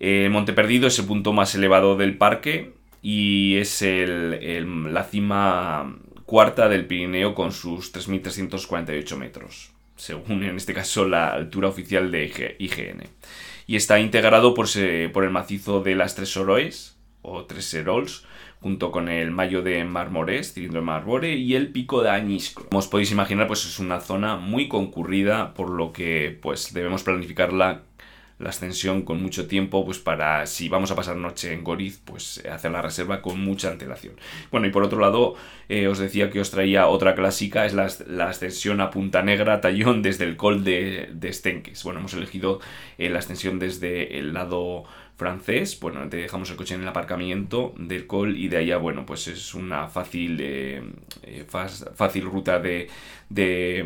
Eh, 0.00 0.30
Monte 0.30 0.54
Perdido 0.54 0.86
es 0.86 0.98
el 0.98 1.04
punto 1.04 1.34
más 1.34 1.54
elevado 1.54 1.96
del 1.96 2.16
parque 2.16 2.72
y 3.02 3.56
es 3.58 3.82
la 3.82 5.04
cima 5.04 5.94
cuarta 6.26 6.68
del 6.68 6.86
Pirineo 6.86 7.34
con 7.34 7.52
sus 7.52 7.94
3.348 7.94 9.16
metros, 9.16 9.70
según 9.96 10.42
en 10.42 10.56
este 10.56 10.74
caso 10.74 11.08
la 11.08 11.32
altura 11.32 11.68
oficial 11.68 12.10
de 12.10 12.56
IGN. 12.58 13.04
Y 13.68 13.76
está 13.76 13.98
integrado 13.98 14.52
por, 14.52 14.68
por 15.12 15.24
el 15.24 15.30
macizo 15.30 15.82
de 15.82 15.94
las 15.94 16.14
Tres 16.14 16.36
Oroes, 16.36 16.96
o 17.22 17.44
Tres 17.44 17.64
Serols, 17.64 18.24
junto 18.60 18.90
con 18.90 19.08
el 19.08 19.30
Mayo 19.30 19.62
de 19.62 19.84
Marmorés, 19.84 20.52
cilindro 20.52 20.80
de 20.80 20.86
Marbore, 20.86 21.34
y 21.36 21.54
el 21.54 21.72
Pico 21.72 22.02
de 22.02 22.10
Añiscro. 22.10 22.68
Como 22.68 22.78
os 22.78 22.88
podéis 22.88 23.12
imaginar, 23.12 23.46
pues 23.46 23.64
es 23.64 23.78
una 23.78 24.00
zona 24.00 24.36
muy 24.36 24.68
concurrida, 24.68 25.54
por 25.54 25.70
lo 25.70 25.92
que 25.92 26.38
pues 26.40 26.72
debemos 26.72 27.02
planificarla 27.02 27.82
la 28.38 28.50
ascensión 28.50 29.02
con 29.02 29.22
mucho 29.22 29.46
tiempo, 29.46 29.84
pues 29.84 29.98
para 29.98 30.46
si 30.46 30.68
vamos 30.68 30.90
a 30.90 30.96
pasar 30.96 31.16
noche 31.16 31.52
en 31.52 31.64
Goriz, 31.64 32.00
pues 32.04 32.44
hacer 32.50 32.70
la 32.70 32.82
reserva 32.82 33.22
con 33.22 33.40
mucha 33.40 33.70
antelación. 33.70 34.14
Bueno, 34.50 34.66
y 34.66 34.70
por 34.70 34.82
otro 34.82 35.00
lado, 35.00 35.34
eh, 35.68 35.88
os 35.88 35.98
decía 35.98 36.30
que 36.30 36.40
os 36.40 36.50
traía 36.50 36.88
otra 36.88 37.14
clásica, 37.14 37.64
es 37.64 37.72
la, 37.72 38.28
ascensión 38.28 38.80
a 38.80 38.90
Punta 38.90 39.22
Negra, 39.22 39.60
Tallón, 39.62 40.02
desde 40.02 40.24
el 40.24 40.36
Col 40.36 40.64
de, 40.64 41.10
de 41.12 41.28
Estenques. 41.28 41.82
Bueno, 41.82 42.00
hemos 42.00 42.14
elegido 42.14 42.60
eh, 42.98 43.08
la 43.08 43.20
ascensión 43.20 43.58
desde 43.58 44.18
el 44.18 44.34
lado 44.34 44.84
francés, 45.16 45.80
bueno, 45.80 46.06
te 46.10 46.18
dejamos 46.18 46.50
el 46.50 46.56
coche 46.56 46.74
en 46.74 46.82
el 46.82 46.88
aparcamiento 46.88 47.74
del 47.78 48.06
Col 48.06 48.36
y 48.36 48.48
de 48.48 48.58
allá, 48.58 48.76
bueno, 48.76 49.06
pues 49.06 49.28
es 49.28 49.54
una 49.54 49.88
fácil, 49.88 50.38
eh, 50.42 50.82
fácil 51.48 52.26
ruta 52.26 52.58
de, 52.58 52.88
de 53.30 53.82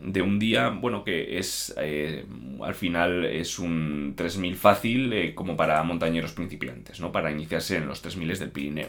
de 0.00 0.22
un 0.22 0.38
día, 0.38 0.68
bueno, 0.68 1.04
que 1.04 1.38
es 1.38 1.74
eh, 1.78 2.24
al 2.62 2.74
final 2.74 3.24
es 3.24 3.58
un 3.58 4.14
3000 4.16 4.56
fácil 4.56 5.12
eh, 5.12 5.34
como 5.34 5.56
para 5.56 5.82
montañeros 5.82 6.32
principiantes, 6.32 7.00
¿no? 7.00 7.12
Para 7.12 7.30
iniciarse 7.30 7.76
en 7.76 7.86
los 7.86 8.02
3000 8.02 8.38
del 8.38 8.50
Pirineo. 8.50 8.88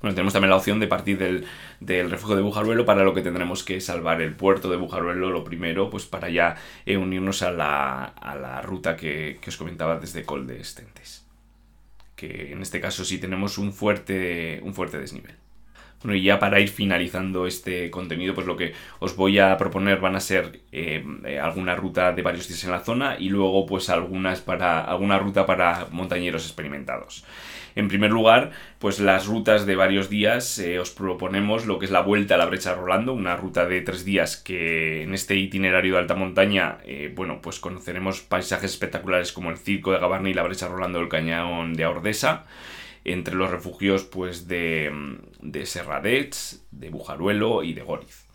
Bueno, 0.00 0.14
tenemos 0.14 0.32
también 0.32 0.50
la 0.50 0.56
opción 0.56 0.80
de 0.80 0.86
partir 0.86 1.18
del, 1.18 2.10
refugio 2.10 2.36
de 2.36 2.42
Bujaruelo, 2.42 2.84
para 2.84 3.04
lo 3.04 3.14
que 3.14 3.22
tendremos 3.22 3.64
que 3.64 3.80
salvar 3.80 4.20
el 4.20 4.34
puerto 4.34 4.68
de 4.68 4.76
Bujaruelo 4.76 5.30
lo 5.30 5.44
primero, 5.44 5.88
pues 5.88 6.04
para 6.04 6.28
ya 6.28 6.56
eh, 6.84 6.96
unirnos 6.96 7.42
a 7.42 7.50
la, 7.50 8.04
a 8.04 8.34
la 8.36 8.60
ruta 8.60 8.96
que, 8.96 9.38
que, 9.40 9.50
os 9.50 9.56
comentaba 9.56 9.98
desde 9.98 10.24
Col 10.24 10.46
de 10.46 10.60
Estentes. 10.60 11.26
Que 12.16 12.52
en 12.52 12.60
este 12.60 12.80
caso 12.80 13.04
sí 13.04 13.18
tenemos 13.18 13.56
un 13.56 13.72
fuerte, 13.72 14.60
un 14.62 14.74
fuerte 14.74 14.98
desnivel. 14.98 15.36
Bueno, 16.04 16.18
y 16.18 16.22
ya 16.22 16.38
para 16.38 16.60
ir 16.60 16.68
finalizando 16.68 17.46
este 17.46 17.90
contenido, 17.90 18.34
pues 18.34 18.46
lo 18.46 18.58
que 18.58 18.74
os 18.98 19.16
voy 19.16 19.38
a 19.38 19.56
proponer 19.56 20.00
van 20.00 20.16
a 20.16 20.20
ser 20.20 20.60
eh, 20.70 21.02
eh, 21.24 21.40
alguna 21.40 21.74
ruta 21.76 22.12
de 22.12 22.20
varios 22.20 22.46
días 22.46 22.62
en 22.64 22.72
la 22.72 22.80
zona 22.80 23.16
y 23.18 23.30
luego 23.30 23.64
pues 23.64 23.88
algunas 23.88 24.42
para, 24.42 24.84
alguna 24.84 25.18
ruta 25.18 25.46
para 25.46 25.86
montañeros 25.92 26.44
experimentados. 26.44 27.24
En 27.74 27.88
primer 27.88 28.10
lugar, 28.10 28.50
pues 28.78 29.00
las 29.00 29.26
rutas 29.26 29.64
de 29.64 29.76
varios 29.76 30.10
días 30.10 30.58
eh, 30.58 30.78
os 30.78 30.90
proponemos 30.90 31.64
lo 31.64 31.78
que 31.78 31.86
es 31.86 31.90
la 31.90 32.02
vuelta 32.02 32.34
a 32.34 32.38
la 32.38 32.44
brecha 32.44 32.74
Rolando, 32.74 33.14
una 33.14 33.36
ruta 33.36 33.64
de 33.64 33.80
tres 33.80 34.04
días 34.04 34.36
que 34.36 35.04
en 35.04 35.14
este 35.14 35.36
itinerario 35.36 35.94
de 35.94 36.00
alta 36.00 36.14
montaña, 36.14 36.80
bueno, 37.14 37.40
pues 37.40 37.58
conoceremos 37.60 38.20
paisajes 38.20 38.72
espectaculares 38.72 39.32
como 39.32 39.50
el 39.50 39.56
Circo 39.56 39.92
de 39.92 40.00
Gavarni 40.00 40.32
y 40.32 40.34
la 40.34 40.42
brecha 40.42 40.68
Rolando 40.68 40.98
del 40.98 41.08
Cañón 41.08 41.72
de 41.72 41.86
Ordesa 41.86 42.44
entre 43.04 43.34
los 43.34 43.50
refugios 43.50 44.04
pues, 44.04 44.48
de, 44.48 44.90
de 45.40 45.66
Serradets, 45.66 46.66
de 46.70 46.90
Bujaruelo 46.90 47.62
y 47.62 47.74
de 47.74 47.82
Goriz. 47.82 48.26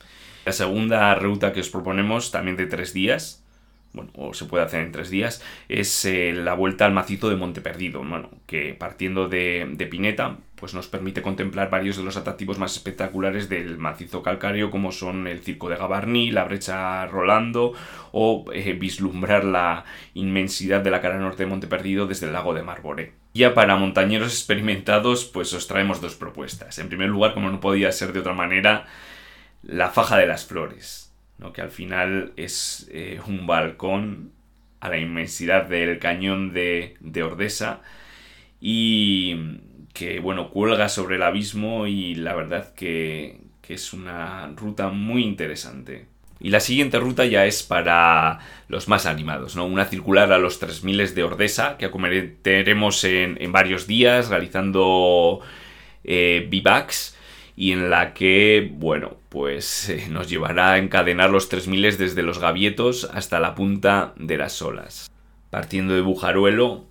La 0.46 0.54
segunda 0.54 1.14
ruta 1.16 1.52
que 1.52 1.60
os 1.60 1.70
proponemos, 1.70 2.32
también 2.32 2.56
de 2.56 2.66
tres 2.66 2.94
días, 2.94 3.44
bueno, 3.94 4.12
o 4.16 4.34
se 4.34 4.46
puede 4.46 4.64
hacer 4.64 4.82
en 4.82 4.92
tres 4.92 5.10
días, 5.10 5.44
es 5.68 6.06
eh, 6.06 6.32
la 6.34 6.54
vuelta 6.54 6.86
al 6.86 6.94
macizo 6.94 7.30
de 7.30 7.36
Monte 7.36 7.60
Perdido, 7.62 8.04
bueno, 8.04 8.30
que 8.46 8.76
partiendo 8.76 9.28
de, 9.28 9.68
de, 9.72 9.88
Pineta, 9.88 10.38
pues 10.56 10.76
nos 10.76 10.88
permite 10.88 11.24
contemplar 11.24 11.72
varios 11.72 11.98
de 11.98 12.04
los 12.04 12.16
atractivos 12.16 12.60
más 12.60 12.76
espectaculares 12.76 13.50
del 13.50 13.80
macizo 13.80 14.22
calcáreo, 14.22 14.70
como 14.70 14.92
son 14.92 15.26
el 15.26 15.40
Circo 15.40 15.70
de 15.70 15.78
Gavarní, 15.78 16.30
la 16.30 16.44
brecha 16.44 17.08
Rolando, 17.08 17.74
o 18.12 18.46
eh, 18.54 18.74
vislumbrar 18.74 19.44
la 19.44 19.86
inmensidad 20.14 20.82
de 20.82 20.92
la 20.92 21.02
cara 21.02 21.18
norte 21.18 21.44
de 21.44 21.50
Monte 21.50 21.68
Perdido 21.68 22.06
desde 22.06 22.28
el 22.28 22.34
lago 22.34 22.54
de 22.54 22.64
Marboré. 22.64 23.14
Ya 23.34 23.56
para 23.56 23.76
montañeros 23.76 24.34
experimentados, 24.34 25.26
pues 25.26 25.52
os 25.54 25.68
traemos 25.68 26.02
dos 26.02 26.16
propuestas. 26.16 26.78
En 26.78 26.90
primer 26.90 27.10
lugar, 27.10 27.34
como 27.34 27.50
no 27.50 27.60
podía 27.60 27.92
ser 27.92 28.14
de 28.14 28.20
otra 28.20 28.34
manera, 28.34 28.86
la 29.64 29.90
faja 29.90 30.18
de 30.18 30.28
las 30.28 30.46
flores 30.46 31.09
que 31.54 31.62
al 31.62 31.72
final 31.72 32.34
es 32.36 32.90
eh, 32.92 33.20
un 33.26 33.48
balcón 33.48 34.32
a 34.80 34.90
la 34.90 34.98
inmensidad 34.98 35.66
del 35.66 36.00
cañón 36.00 36.54
de, 36.54 36.98
Ordesa 37.24 37.82
y 38.62 39.36
que 39.94 40.20
bueno 40.20 40.50
cuelga 40.52 40.90
sobre 40.90 41.16
el 41.16 41.24
abismo 41.24 41.88
y 41.88 42.16
la 42.16 42.36
verdad 42.36 42.74
que, 42.74 43.48
es 43.70 43.94
una 43.94 44.52
ruta 44.56 44.90
muy 44.90 45.24
interesante. 45.24 46.08
Y 46.40 46.50
la 46.50 46.60
siguiente 46.60 46.98
ruta 46.98 47.26
ya 47.28 47.46
es 47.46 47.62
para 47.62 48.40
los 48.68 48.88
más 48.88 49.06
animados, 49.06 49.56
¿no? 49.56 49.68
Una 49.68 49.86
circular 49.86 50.32
a 50.34 50.40
los 50.40 50.58
3000 50.58 51.14
de 51.14 51.24
Ordesa 51.24 51.78
que 51.78 51.86
acometeremos 51.86 53.04
en, 53.04 53.38
en 53.40 53.52
varios 53.52 53.86
días 53.86 54.30
realizando 54.30 55.42
eh, 56.04 56.48
bivacs 56.50 57.16
y 57.56 57.74
en 57.74 57.92
la 57.92 58.16
que, 58.16 58.72
bueno, 58.74 59.19
pues 59.30 59.90
eh, 59.90 60.08
nos 60.10 60.28
llevará 60.28 60.74
a 60.74 60.78
encadenar 60.78 61.30
los 61.30 61.50
3000 61.50 61.98
desde 61.98 62.24
los 62.24 62.40
gavietos 62.40 63.06
hasta 63.14 63.40
la 63.40 63.56
punta 63.56 64.14
de 64.18 64.38
las 64.38 64.62
olas. 64.62 65.12
Partiendo 65.50 65.94
de 65.94 66.02
Bujaruelo, 66.02 66.86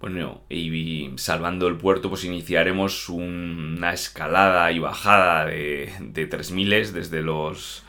bueno, 0.00 0.42
y 0.50 1.12
salvando 1.16 1.66
el 1.66 1.76
puerto, 1.76 2.10
pues 2.10 2.24
iniciaremos 2.24 3.08
una 3.08 3.92
escalada 3.92 4.70
y 4.72 4.78
bajada 4.78 5.46
de, 5.46 5.92
de 6.00 6.26
3000 6.26 6.92
desde 6.92 7.22
los, 7.22 7.84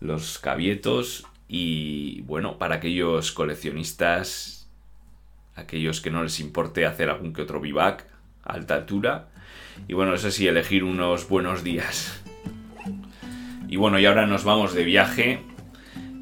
los 0.00 0.40
gavietos 0.40 1.26
y 1.48 2.22
bueno, 2.22 2.58
para 2.58 2.76
aquellos 2.76 3.32
coleccionistas, 3.32 4.68
aquellos 5.54 6.00
que 6.00 6.10
no 6.10 6.22
les 6.22 6.40
importe 6.40 6.86
hacer 6.86 7.10
algún 7.10 7.32
que 7.32 7.42
otro 7.42 7.60
vivac 7.60 8.06
a 8.42 8.54
alta 8.54 8.74
altura, 8.74 9.28
y 9.88 9.94
bueno, 9.94 10.14
eso 10.14 10.30
sí, 10.30 10.46
elegir 10.48 10.84
unos 10.84 11.28
buenos 11.28 11.62
días. 11.62 12.22
Y 13.68 13.76
bueno, 13.76 13.98
y 13.98 14.06
ahora 14.06 14.26
nos 14.26 14.44
vamos 14.44 14.74
de 14.74 14.84
viaje. 14.84 15.40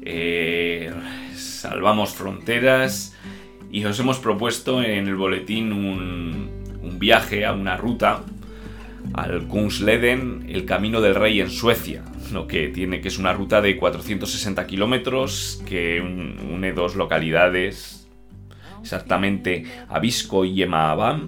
Eh, 0.03 0.91
salvamos 1.35 2.13
fronteras. 2.13 3.15
Y 3.71 3.83
os 3.85 3.99
hemos 3.99 4.19
propuesto 4.19 4.81
en 4.81 5.07
el 5.07 5.15
boletín 5.15 5.73
un, 5.73 6.65
viaje 6.97 7.45
a 7.45 7.51
una 7.51 7.75
ruta 7.75 8.23
al 9.13 9.47
Kungsleden, 9.47 10.45
el 10.47 10.65
Camino 10.65 11.01
del 11.01 11.13
Rey 11.13 11.41
en 11.41 11.49
Suecia, 11.49 12.03
lo 12.31 12.47
que 12.47 12.69
tiene 12.69 13.01
que 13.01 13.09
es 13.09 13.19
una 13.19 13.33
ruta 13.33 13.61
de 13.61 13.75
460 13.75 14.65
kilómetros 14.65 15.61
que 15.67 15.99
une 16.01 16.71
dos 16.71 16.95
localidades 16.95 18.05
exactamente 18.85 19.65
Abisko 19.89 20.45
y 20.45 20.53
Yemabam, 20.53 21.27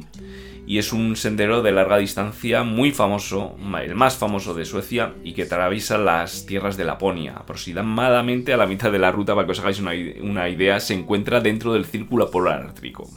y 0.68 0.80
es 0.80 0.92
un 0.92 1.16
sendero 1.16 1.62
de 1.62 1.72
larga 1.72 1.98
distancia 1.98 2.64
muy 2.64 2.92
famoso, 2.92 3.56
el 3.82 3.96
más 3.96 4.18
famoso 4.18 4.54
de 4.54 4.66
Suecia 4.66 5.14
y 5.24 5.32
que 5.32 5.44
atraviesa 5.44 5.98
las 5.98 6.46
tierras 6.46 6.76
de 6.76 6.84
Laponia. 6.84 7.36
Aproximadamente 7.38 8.52
a 8.52 8.58
la 8.58 8.68
mitad 8.68 8.92
de 8.92 9.00
la 9.00 9.14
ruta, 9.14 9.34
para 9.34 9.46
que 9.46 9.54
os 9.54 9.60
hagáis 9.62 9.80
una, 9.80 10.50
idea, 10.50 10.82
se 10.82 10.94
encuentra 10.94 11.40
dentro 11.40 11.72
del 11.72 11.86
círculo 11.86 12.30
polar 12.30 12.64
ártico. 12.64 13.10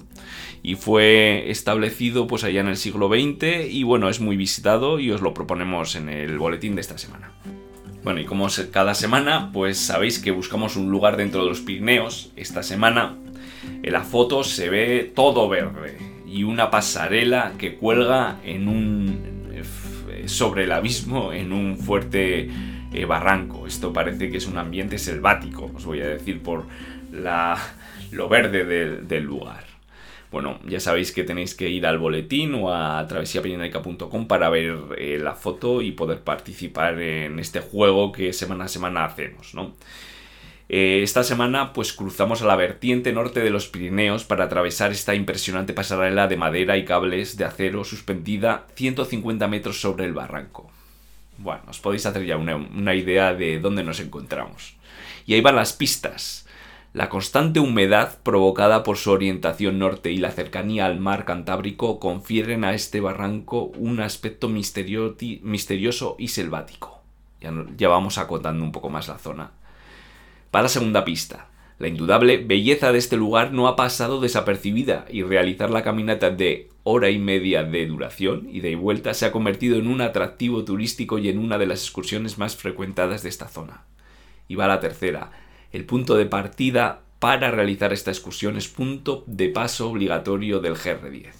Y 0.62 0.76
fue 0.76 1.50
establecido 1.50 2.28
pues 2.28 2.44
allá 2.44 2.60
en 2.60 2.68
el 2.68 2.76
siglo 2.76 3.08
XX 3.08 3.68
y 3.68 3.82
bueno, 3.82 4.08
es 4.08 4.20
muy 4.20 4.36
visitado 4.36 5.00
y 5.00 5.10
os 5.10 5.20
lo 5.20 5.34
proponemos 5.34 5.96
en 5.96 6.08
el 6.08 6.38
boletín 6.38 6.76
de 6.76 6.82
esta 6.82 6.98
semana. 6.98 7.32
Bueno, 8.04 8.20
y 8.20 8.26
como 8.26 8.46
cada 8.70 8.94
semana, 8.94 9.50
pues 9.52 9.76
sabéis 9.76 10.20
que 10.20 10.30
buscamos 10.30 10.76
un 10.76 10.90
lugar 10.90 11.16
dentro 11.16 11.42
de 11.42 11.48
los 11.48 11.60
Pirineos. 11.60 12.30
Esta 12.36 12.62
semana 12.62 13.16
en 13.82 13.92
la 13.92 14.04
foto 14.04 14.44
se 14.44 14.70
ve 14.70 15.12
todo 15.14 15.48
verde 15.48 16.19
y 16.30 16.44
una 16.44 16.70
pasarela 16.70 17.54
que 17.58 17.74
cuelga 17.74 18.38
en 18.44 18.68
un 18.68 19.40
sobre 20.26 20.64
el 20.64 20.72
abismo 20.72 21.32
en 21.32 21.52
un 21.52 21.76
fuerte 21.76 22.48
eh, 22.92 23.04
barranco. 23.04 23.66
Esto 23.66 23.92
parece 23.92 24.30
que 24.30 24.38
es 24.38 24.46
un 24.46 24.58
ambiente 24.58 24.98
selvático, 24.98 25.70
os 25.74 25.84
voy 25.84 26.00
a 26.00 26.08
decir 26.08 26.42
por 26.42 26.66
la, 27.12 27.58
lo 28.12 28.28
verde 28.28 28.64
del, 28.64 29.24
lugar. 29.24 29.64
Bueno, 30.30 30.60
ya 30.64 30.78
sabéis 30.78 31.10
que 31.10 31.24
tenéis 31.24 31.56
que 31.56 31.68
ir 31.68 31.86
al 31.86 31.98
boletín 31.98 32.54
o 32.54 32.72
a 32.72 33.04
travesiapirenaica.com 33.08 34.28
para 34.28 34.48
ver 34.48 34.76
eh, 34.96 35.18
la 35.20 35.34
foto 35.34 35.82
y 35.82 35.90
poder 35.92 36.20
participar 36.20 37.00
en 37.00 37.40
este 37.40 37.60
juego 37.60 38.12
que 38.12 38.32
semana 38.32 38.66
a 38.66 38.68
semana 38.68 39.04
hacemos, 39.04 39.54
¿no? 39.54 39.74
Eh, 40.72 41.02
esta 41.02 41.24
semana 41.24 41.72
pues 41.72 41.92
cruzamos 41.92 42.42
a 42.42 42.46
la 42.46 42.54
vertiente 42.54 43.12
norte 43.12 43.40
de 43.40 43.50
los 43.50 43.66
Pirineos 43.66 44.22
para 44.22 44.44
atravesar 44.44 44.92
esta 44.92 45.16
impresionante 45.16 45.72
pasarela 45.72 46.28
de 46.28 46.36
madera 46.36 46.76
y 46.76 46.84
cables 46.84 47.36
de 47.36 47.44
acero 47.44 47.82
suspendida 47.82 48.68
150 48.76 49.48
metros 49.48 49.80
sobre 49.80 50.04
el 50.04 50.12
barranco. 50.12 50.70
Bueno, 51.38 51.62
os 51.66 51.80
podéis 51.80 52.06
hacer 52.06 52.24
ya 52.24 52.36
una, 52.36 52.94
idea 52.94 53.34
de 53.34 53.58
dónde 53.58 53.82
nos 53.82 53.98
encontramos. 53.98 54.76
Y 55.26 55.34
ahí 55.34 55.40
van 55.40 55.56
las 55.56 55.72
pistas. 55.72 56.46
La 56.92 57.08
constante 57.08 57.58
humedad 57.58 58.18
provocada 58.22 58.84
por 58.84 58.96
su 58.96 59.10
orientación 59.10 59.80
norte 59.80 60.12
y 60.12 60.18
la 60.18 60.30
cercanía 60.30 60.86
al 60.86 61.00
mar 61.00 61.24
Cantábrico 61.24 61.98
confieren 61.98 62.62
a 62.62 62.74
este 62.74 63.00
barranco 63.00 63.72
un 63.76 63.98
aspecto 63.98 64.48
misterioso 64.48 66.14
y 66.16 66.28
selvático. 66.28 67.02
Ya 67.76 67.88
vamos 67.88 68.18
acotando 68.18 68.62
un 68.62 68.70
poco 68.70 68.88
más 68.88 69.08
la 69.08 69.18
zona. 69.18 69.50
Para 70.50 70.64
la 70.64 70.68
segunda 70.68 71.04
pista, 71.04 71.48
la 71.78 71.86
indudable 71.86 72.38
belleza 72.38 72.90
de 72.90 72.98
este 72.98 73.16
lugar 73.16 73.52
no 73.52 73.68
ha 73.68 73.76
pasado 73.76 74.20
desapercibida 74.20 75.06
y 75.08 75.22
realizar 75.22 75.70
la 75.70 75.84
caminata 75.84 76.30
de 76.30 76.68
hora 76.82 77.08
y 77.10 77.18
media 77.18 77.62
de 77.62 77.86
duración 77.86 78.48
y 78.50 78.60
de 78.60 78.74
vuelta 78.74 79.14
se 79.14 79.26
ha 79.26 79.32
convertido 79.32 79.76
en 79.78 79.86
un 79.86 80.00
atractivo 80.00 80.64
turístico 80.64 81.18
y 81.18 81.28
en 81.28 81.38
una 81.38 81.56
de 81.56 81.66
las 81.66 81.84
excursiones 81.84 82.36
más 82.36 82.56
frecuentadas 82.56 83.22
de 83.22 83.28
esta 83.28 83.46
zona. 83.46 83.84
Y 84.48 84.56
va 84.56 84.66
la 84.66 84.80
tercera. 84.80 85.30
El 85.70 85.84
punto 85.84 86.16
de 86.16 86.26
partida 86.26 87.02
para 87.20 87.52
realizar 87.52 87.92
esta 87.92 88.10
excursión 88.10 88.56
es 88.56 88.66
punto 88.66 89.22
de 89.28 89.50
paso 89.50 89.88
obligatorio 89.88 90.58
del 90.58 90.74
GR10. 90.74 91.32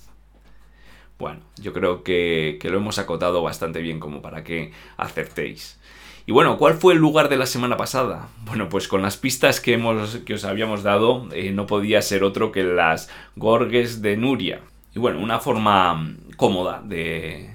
Bueno, 1.19 1.41
yo 1.61 1.73
creo 1.73 2.05
que, 2.05 2.59
que 2.61 2.71
lo 2.71 2.79
hemos 2.79 3.01
acotado 3.01 3.43
bastante 3.43 3.83
bien 3.83 3.99
como 3.99 4.23
para 4.23 4.45
que 4.45 4.73
acertéis. 4.97 5.81
Y 6.31 6.33
bueno, 6.33 6.59
¿cuál 6.59 6.75
fue 6.75 6.93
el 6.93 7.01
lugar 7.01 7.29
de 7.29 7.37
la 7.37 7.45
semana 7.45 7.77
pasada? 7.77 8.29
Bueno, 8.45 8.69
pues 8.69 8.87
con 8.87 9.03
las 9.03 9.17
pistas 9.17 9.61
que, 9.61 9.73
hemos, 9.73 10.19
que 10.19 10.35
os 10.35 10.45
habíamos 10.45 10.85
dado, 10.85 11.29
eh, 11.33 11.51
no 11.51 11.67
podía 11.67 12.01
ser 12.03 12.23
otro 12.23 12.53
que 12.53 12.63
las 12.63 13.11
Gorges 13.35 14.01
de 14.01 14.17
Nuria. 14.17 14.61
Y 14.95 15.01
bueno, 15.01 15.19
una 15.19 15.41
forma 15.41 15.93
mm, 15.93 16.35
cómoda 16.37 16.83
de, 16.85 17.51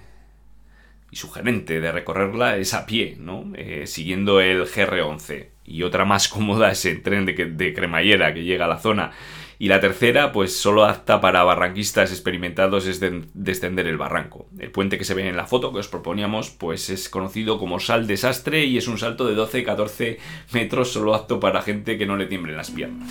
y 1.10 1.16
sugerente 1.16 1.80
de 1.80 1.90
recorrerla 1.94 2.58
es 2.58 2.74
a 2.74 2.86
pie, 2.86 3.16
¿no? 3.18 3.46
Eh, 3.56 3.88
siguiendo 3.88 4.42
el 4.42 4.66
GR11. 4.66 5.52
Y 5.64 5.84
otra 5.84 6.04
más 6.04 6.28
cómoda 6.28 6.70
es 6.70 6.84
el 6.84 7.02
tren 7.02 7.26
de, 7.26 7.32
de 7.32 7.74
cremallera 7.74 8.34
que 8.34 8.44
llega 8.44 8.66
a 8.66 8.68
la 8.68 8.80
zona 8.80 9.14
y 9.58 9.68
la 9.68 9.80
tercera, 9.80 10.32
pues 10.32 10.58
solo 10.58 10.86
apta 10.86 11.22
para 11.22 11.44
barranquistas 11.44 12.12
experimentados 12.12 12.88
es 12.88 13.02
descender 13.34 13.88
el 13.88 13.98
barranco. 13.98 14.48
El 14.60 14.72
puente 14.72 14.98
que 14.98 15.06
se 15.06 15.14
ve 15.14 15.28
en 15.28 15.38
la 15.38 15.46
foto 15.46 15.72
que 15.72 15.80
os 15.80 15.88
proponíamos, 15.88 16.50
pues 16.50 16.90
es 16.90 17.10
conocido 17.10 17.58
como 17.58 17.80
Sal 17.80 18.08
Desastre 18.08 18.66
y 18.66 18.78
es 18.78 18.88
un 18.88 18.98
salto 18.98 19.26
de 19.26 19.36
12-14 19.36 20.18
metros 20.52 20.92
solo 20.92 21.16
apto 21.16 21.40
para 21.40 21.62
gente 21.62 21.98
que 21.98 22.06
no 22.06 22.18
le 22.18 22.26
tiemblen 22.26 22.58
las 22.58 22.72
piernas. 22.72 23.10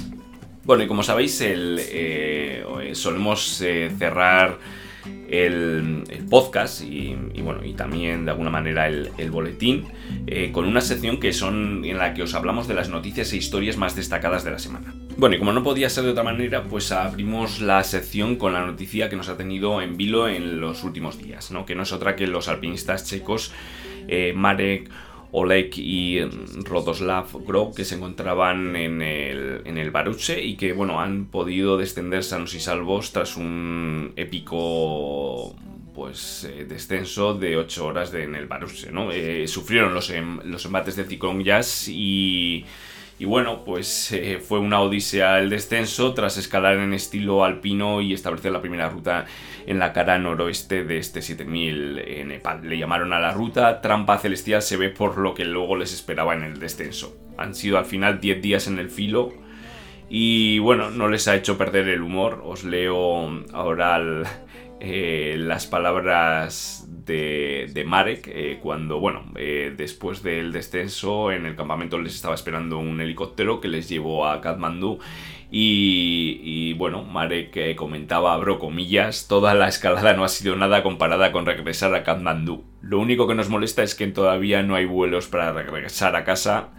Bueno, 0.64 0.82
y 0.82 0.86
como 0.86 1.02
sabéis, 1.02 1.40
el, 1.42 1.78
eh, 1.80 2.90
solemos 2.92 3.60
eh, 3.60 3.90
cerrar 3.98 4.58
el, 5.28 6.04
podcast 6.30 6.82
y, 6.82 7.14
bueno, 7.42 7.64
y 7.64 7.74
también 7.74 8.24
de 8.24 8.30
alguna 8.30 8.50
manera 8.50 8.88
el, 8.88 9.30
boletín 9.30 9.84
eh, 10.26 10.50
con 10.52 10.66
una 10.66 10.80
sección 10.80 11.20
que 11.20 11.32
son 11.32 11.84
en 11.84 11.98
la 11.98 12.14
que 12.14 12.22
os 12.22 12.34
hablamos 12.34 12.68
de 12.68 12.74
las 12.74 12.88
noticias 12.88 13.32
e 13.32 13.36
historias 13.36 13.76
más 13.76 13.94
destacadas 13.96 14.44
de 14.44 14.50
la 14.50 14.58
semana. 14.58 14.94
Bueno, 15.16 15.36
y 15.36 15.38
como 15.38 15.52
no 15.52 15.62
podía 15.62 15.88
ser 15.90 16.04
de 16.04 16.10
otra 16.10 16.24
manera, 16.24 16.64
pues 16.64 16.90
abrimos 16.92 17.60
la 17.60 17.84
sección 17.84 18.36
con 18.36 18.52
la 18.52 18.66
noticia 18.66 19.08
que 19.08 19.16
nos 19.16 19.28
ha 19.28 19.36
tenido 19.36 19.80
en 19.80 19.96
vilo 19.96 20.28
en 20.28 20.60
los 20.60 20.82
últimos 20.82 21.18
días, 21.18 21.50
¿no? 21.50 21.66
que 21.66 21.74
no 21.74 21.84
es 21.84 21.92
otra 21.92 22.16
que 22.16 22.26
los 22.26 22.48
alpinistas 22.48 23.04
checos 23.04 23.52
eh, 24.08 24.32
Marek 24.34 24.90
Oleg 25.36 25.76
y 25.76 26.20
Rodoslav 26.64 27.26
Grog 27.44 27.74
que 27.74 27.84
se 27.84 27.96
encontraban 27.96 28.76
en 28.76 29.02
el, 29.02 29.62
en 29.64 29.78
el 29.78 29.90
Baruche 29.90 30.40
y 30.42 30.56
que 30.56 30.72
bueno, 30.72 31.00
han 31.00 31.26
podido 31.26 31.76
descender 31.76 32.22
sanos 32.22 32.54
y 32.54 32.60
salvos 32.60 33.10
tras 33.10 33.36
un 33.36 34.12
épico 34.14 35.56
pues 35.92 36.44
eh, 36.44 36.66
descenso 36.66 37.34
de 37.34 37.56
8 37.56 37.84
horas 37.84 38.14
en 38.14 38.36
el 38.36 38.46
Baruche. 38.46 38.92
¿no? 38.92 39.10
Eh, 39.10 39.48
sufrieron 39.48 39.92
los, 39.92 40.10
em, 40.10 40.38
los 40.44 40.64
embates 40.66 40.94
de 40.94 41.04
Jazz 41.42 41.88
y 41.88 42.64
y 43.18 43.26
bueno, 43.26 43.64
pues 43.64 44.10
eh, 44.12 44.40
fue 44.40 44.58
una 44.58 44.80
odisea 44.80 45.38
el 45.38 45.48
descenso 45.48 46.14
tras 46.14 46.36
escalar 46.36 46.78
en 46.78 46.92
estilo 46.92 47.44
alpino 47.44 48.00
y 48.00 48.12
establecer 48.12 48.50
la 48.50 48.60
primera 48.60 48.88
ruta 48.88 49.26
en 49.66 49.78
la 49.78 49.92
cara 49.92 50.18
noroeste 50.18 50.82
de 50.82 50.98
este 50.98 51.22
7000 51.22 51.98
en 51.98 52.28
Nepal. 52.28 52.68
Le 52.68 52.76
llamaron 52.76 53.12
a 53.12 53.20
la 53.20 53.32
ruta 53.32 53.80
Trampa 53.80 54.18
Celestial, 54.18 54.62
se 54.62 54.76
ve 54.76 54.90
por 54.90 55.18
lo 55.18 55.34
que 55.34 55.44
luego 55.44 55.76
les 55.76 55.94
esperaba 55.94 56.34
en 56.34 56.42
el 56.42 56.58
descenso. 56.58 57.16
Han 57.38 57.54
sido 57.54 57.78
al 57.78 57.84
final 57.84 58.20
10 58.20 58.42
días 58.42 58.66
en 58.66 58.78
el 58.80 58.90
filo 58.90 59.32
y 60.08 60.58
bueno, 60.58 60.90
no 60.90 61.08
les 61.08 61.28
ha 61.28 61.36
hecho 61.36 61.56
perder 61.56 61.88
el 61.88 62.02
humor. 62.02 62.42
Os 62.44 62.64
leo 62.64 63.44
ahora 63.52 64.00
eh, 64.80 65.36
las 65.38 65.66
palabras 65.66 66.88
de, 67.06 67.84
Marek 67.86 68.28
eh, 68.28 68.58
cuando, 68.62 68.98
bueno, 68.98 69.24
eh, 69.36 69.72
después 69.76 70.22
del 70.22 70.52
descenso 70.52 71.32
en 71.32 71.46
el 71.46 71.56
campamento 71.56 71.98
les 71.98 72.14
estaba 72.14 72.34
esperando 72.34 72.78
un 72.78 73.00
helicóptero 73.00 73.60
que 73.60 73.68
les 73.68 73.88
llevó 73.88 74.26
a 74.26 74.40
Kathmandú 74.40 74.98
y, 75.50 76.72
bueno, 76.74 77.04
Marek 77.04 77.56
eh, 77.56 77.76
comentaba, 77.76 78.34
abro 78.34 78.58
comillas, 78.58 79.28
toda 79.28 79.54
la 79.54 79.68
escalada 79.68 80.14
no 80.14 80.24
ha 80.24 80.28
sido 80.28 80.56
nada 80.56 80.82
comparada 80.82 81.30
con 81.30 81.46
regresar 81.46 81.94
a 81.94 82.02
Kathmandú. 82.02 82.64
Lo 82.82 82.98
único 82.98 83.28
que 83.28 83.36
nos 83.36 83.48
molesta 83.48 83.84
es 83.84 83.94
que 83.94 84.08
todavía 84.08 84.62
no 84.64 84.74
hay 84.74 84.86
vuelos 84.86 85.28
para 85.28 85.52
regresar 85.52 86.16
a 86.16 86.24
casa. 86.24 86.70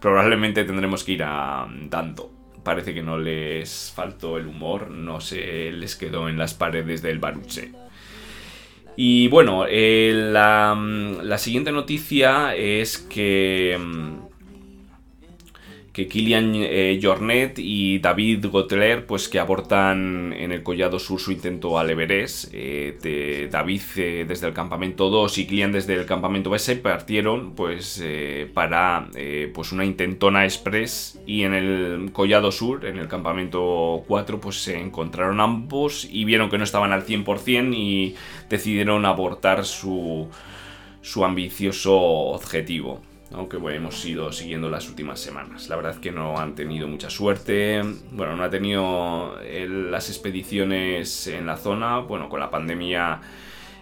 Probablemente 0.00 0.64
tendremos 0.64 1.02
que 1.02 1.12
ir 1.12 1.24
a 1.24 1.66
tanto 1.90 2.30
parece 2.62 2.94
que 2.94 3.02
no 3.02 3.18
les 3.18 3.92
faltó 3.94 4.38
el 4.38 4.46
humor, 4.46 4.90
no 4.90 5.20
se 5.20 5.72
les 5.72 5.96
quedó 5.96 6.28
en 6.28 6.38
las 6.38 6.54
paredes 6.54 7.02
del 7.02 7.18
baruche. 7.18 7.72
Y 8.96 9.28
bueno, 9.28 9.64
eh, 9.68 10.12
la, 10.14 10.74
la, 11.22 11.38
siguiente 11.38 11.72
noticia 11.72 12.54
es 12.54 12.98
que 12.98 13.78
mm, 13.80 14.31
que 15.92 16.08
Kilian 16.08 16.52
eh, 16.54 16.98
Jornet 17.02 17.58
y 17.58 17.98
David 17.98 18.46
Gotler, 18.46 19.04
pues 19.04 19.28
que 19.28 19.38
abortan 19.38 20.32
en 20.32 20.50
el 20.50 20.62
Collado 20.62 20.98
Sur 20.98 21.20
su 21.20 21.32
intento 21.32 21.78
al 21.78 21.90
Everest. 21.90 22.48
Eh, 22.52 23.48
David 23.50 23.82
eh, 23.96 24.24
desde 24.26 24.46
el 24.46 24.54
campamento 24.54 25.10
2 25.10 25.38
y 25.38 25.46
Kilian 25.46 25.72
desde 25.72 25.94
el 25.94 26.06
campamento 26.06 26.54
S 26.54 26.76
partieron 26.76 27.54
pues 27.54 28.02
para 28.54 29.08
pues 29.52 29.72
una 29.72 29.84
intentona 29.84 30.44
express 30.44 31.20
y 31.26 31.42
en 31.42 31.54
el 31.54 32.10
Collado 32.12 32.50
Sur, 32.50 32.86
en 32.86 32.98
el 32.98 33.08
campamento 33.08 34.02
4, 34.08 34.40
pues 34.40 34.62
se 34.62 34.78
encontraron 34.78 35.40
ambos 35.40 36.08
y 36.10 36.24
vieron 36.24 36.48
que 36.48 36.58
no 36.58 36.64
estaban 36.64 36.92
al 36.92 37.04
100% 37.04 37.74
y 37.76 38.14
decidieron 38.48 39.04
abortar 39.04 39.64
su, 39.64 40.28
su 41.02 41.24
ambicioso 41.24 41.94
objetivo 41.94 43.11
aunque 43.34 43.56
bueno, 43.56 43.78
hemos 43.78 44.04
ido 44.04 44.32
siguiendo 44.32 44.70
las 44.70 44.88
últimas 44.88 45.20
semanas. 45.20 45.68
La 45.68 45.76
verdad 45.76 45.92
es 45.92 45.98
que 45.98 46.12
no 46.12 46.38
han 46.38 46.54
tenido 46.54 46.88
mucha 46.88 47.10
suerte, 47.10 47.82
bueno, 48.10 48.36
no 48.36 48.44
ha 48.44 48.50
tenido 48.50 49.36
las 49.40 50.08
expediciones 50.08 51.26
en 51.26 51.46
la 51.46 51.56
zona, 51.56 51.98
bueno, 51.98 52.28
con 52.28 52.40
la 52.40 52.50
pandemia 52.50 53.20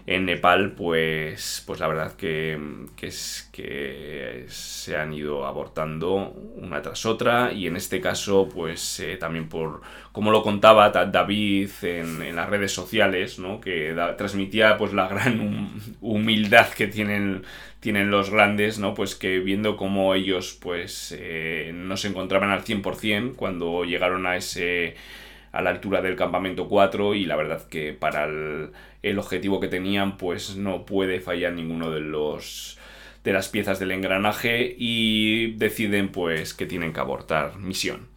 en 0.07 0.25
Nepal, 0.25 0.73
pues, 0.73 1.63
pues 1.67 1.81
la 1.81 1.89
verdad 1.89 2.17
que, 2.17 2.59
es, 3.01 3.49
que 3.53 4.45
se 4.49 4.97
han 4.97 5.13
ido 5.13 5.47
abortando 5.47 6.33
una 6.57 6.83
tras 6.83 7.07
otra 7.07 7.53
y 7.53 7.67
en 7.67 7.77
este 7.77 8.01
caso, 8.01 8.49
pues 8.53 9.01
eh, 9.01 9.17
también 9.17 9.49
por, 9.49 9.83
como 10.13 10.31
lo 10.31 10.43
contaba 10.43 10.91
David 10.91 11.71
en, 11.83 12.35
las 12.35 12.49
redes 12.49 12.73
sociales, 12.73 13.39
¿no? 13.39 13.61
que 13.61 13.95
transmitía 14.17 14.77
pues 14.77 14.93
la 14.93 15.09
gran 15.09 15.71
humildad 16.01 16.69
que 16.69 16.87
tienen, 16.87 17.45
tienen 17.81 18.11
los 18.11 18.31
grandes, 18.31 18.79
¿no? 18.79 18.95
pues 18.95 19.15
que 19.15 19.39
viendo 19.39 19.77
cómo 19.77 20.15
ellos 20.15 20.59
pues 20.61 21.15
eh, 21.19 21.73
no 21.75 21.97
se 21.97 22.09
encontraban 22.09 22.51
al 22.51 22.65
100% 22.65 23.35
cuando 23.37 23.85
llegaron 23.85 24.27
a 24.27 24.37
ese 24.37 24.97
a 25.53 25.63
la 25.63 25.71
altura 25.71 26.03
del 26.03 26.17
campamento 26.17 26.69
4 26.69 27.15
y 27.15 27.25
la 27.25 27.37
verdad 27.37 27.67
que 27.69 27.93
para 27.93 28.25
el, 28.25 29.19
objetivo 29.19 29.61
que 29.61 29.69
tenían 29.69 30.17
pues 30.17 30.57
no 30.57 30.85
puede 30.87 31.21
fallar 31.21 31.53
ninguno 31.53 31.91
de 31.91 32.01
los 32.01 32.79
de 33.25 33.33
las 33.33 33.49
piezas 33.49 33.79
del 33.79 33.91
engranaje 33.91 34.75
y 34.79 35.53
deciden 35.53 36.09
pues 36.09 36.55
que 36.55 36.67
tienen 36.67 36.93
que 36.93 37.01
abortar 37.01 37.59
misión. 37.59 38.09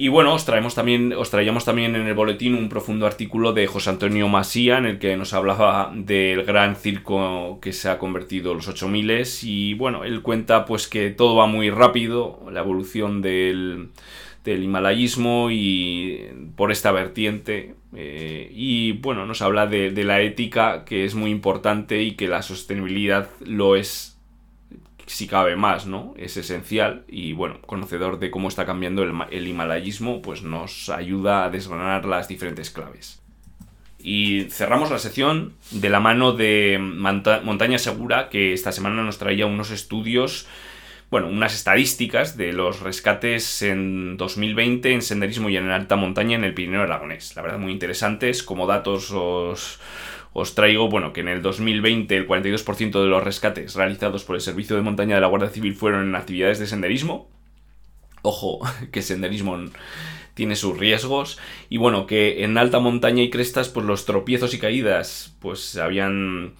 Y 0.00 0.06
bueno, 0.06 0.32
os 0.32 0.44
traemos 0.44 0.76
también, 0.76 1.12
os 1.12 1.30
traíamos 1.30 1.64
también 1.64 1.96
en 1.96 2.06
el 2.06 2.14
boletín 2.14 2.54
un 2.54 2.68
profundo 2.68 3.04
artículo 3.04 3.52
de 3.52 3.66
José 3.66 3.90
Antonio 3.90 4.28
Masía 4.28 4.78
en 4.78 4.86
el 4.86 5.00
que 5.00 5.16
nos 5.16 5.32
hablaba 5.34 5.90
del 5.92 6.44
gran 6.44 6.76
circo 6.76 7.58
que 7.60 7.72
se 7.72 7.88
ha 7.88 7.98
convertido 7.98 8.54
los 8.54 8.68
8000 8.68 9.24
y 9.42 9.74
bueno, 9.74 10.04
él 10.04 10.22
cuenta 10.22 10.66
pues 10.66 10.86
que 10.86 11.10
todo 11.10 11.34
va 11.34 11.48
muy 11.48 11.70
rápido, 11.70 12.46
la 12.52 12.60
evolución 12.60 13.22
del 13.22 13.88
del 14.44 14.62
himalayismo 14.62 15.50
y 15.50 16.28
por 16.56 16.72
esta 16.72 16.92
vertiente. 16.92 17.74
Eh, 17.94 18.50
y 18.54 18.92
bueno, 18.92 19.26
nos 19.26 19.42
habla 19.42 19.66
de, 19.66 19.90
la 20.04 20.20
ética 20.20 20.84
que 20.84 21.04
es 21.04 21.14
muy 21.14 21.30
importante 21.30 22.02
y 22.02 22.12
que 22.12 22.28
la 22.28 22.42
sostenibilidad 22.42 23.28
lo 23.44 23.76
es 23.76 24.18
si 25.06 25.26
cabe 25.26 25.56
más, 25.56 25.86
¿no? 25.86 26.14
Es 26.18 26.36
esencial 26.36 27.04
y 27.08 27.32
bueno, 27.32 27.62
conocedor 27.62 28.18
de 28.18 28.30
cómo 28.30 28.48
está 28.48 28.66
cambiando 28.66 29.02
el, 29.02 29.12
el 29.30 29.48
himalayismo, 29.48 30.20
pues 30.20 30.42
nos 30.42 30.90
ayuda 30.90 31.44
a 31.44 31.50
desgranar 31.50 32.04
las 32.04 32.28
diferentes 32.28 32.70
claves. 32.70 33.22
Y 33.98 34.44
cerramos 34.50 34.90
la 34.90 34.98
sección 34.98 35.54
de 35.70 35.88
la 35.88 35.98
mano 35.98 36.32
de 36.32 36.78
Montaña 36.78 37.78
Segura, 37.78 38.28
que 38.28 38.52
esta 38.52 38.70
semana 38.70 39.02
nos 39.02 39.18
traía 39.18 39.46
unos 39.46 39.70
estudios 39.70 40.46
bueno, 41.10 41.28
unas 41.28 41.54
estadísticas 41.54 42.36
de 42.36 42.52
los 42.52 42.80
rescates 42.80 43.62
en 43.62 44.16
2020 44.18 44.92
en 44.92 45.02
senderismo 45.02 45.48
y 45.48 45.56
en 45.56 45.70
alta 45.70 45.96
montaña 45.96 46.36
en 46.36 46.44
el 46.44 46.52
Pirineo 46.52 46.82
Aragonés. 46.82 47.34
La 47.34 47.42
verdad, 47.42 47.58
muy 47.58 47.72
interesantes. 47.72 48.42
Como 48.42 48.66
datos 48.66 49.10
os, 49.10 49.80
os 50.34 50.54
traigo, 50.54 50.90
bueno, 50.90 51.14
que 51.14 51.20
en 51.20 51.28
el 51.28 51.40
2020 51.40 52.14
el 52.14 52.28
42% 52.28 53.00
de 53.00 53.08
los 53.08 53.24
rescates 53.24 53.74
realizados 53.74 54.24
por 54.24 54.36
el 54.36 54.42
Servicio 54.42 54.76
de 54.76 54.82
Montaña 54.82 55.14
de 55.14 55.22
la 55.22 55.28
Guardia 55.28 55.48
Civil 55.48 55.74
fueron 55.74 56.06
en 56.08 56.14
actividades 56.14 56.58
de 56.58 56.66
senderismo. 56.66 57.30
Ojo, 58.20 58.60
que 58.92 59.00
senderismo 59.00 59.56
tiene 60.34 60.56
sus 60.56 60.78
riesgos 60.78 61.38
y 61.68 61.78
bueno 61.78 62.06
que 62.06 62.44
en 62.44 62.58
alta 62.58 62.78
montaña 62.78 63.24
y 63.24 63.30
crestas 63.30 63.68
pues 63.70 63.84
los 63.84 64.04
tropiezos 64.04 64.54
y 64.54 64.60
caídas 64.60 65.34
pues 65.40 65.76
habían 65.76 66.54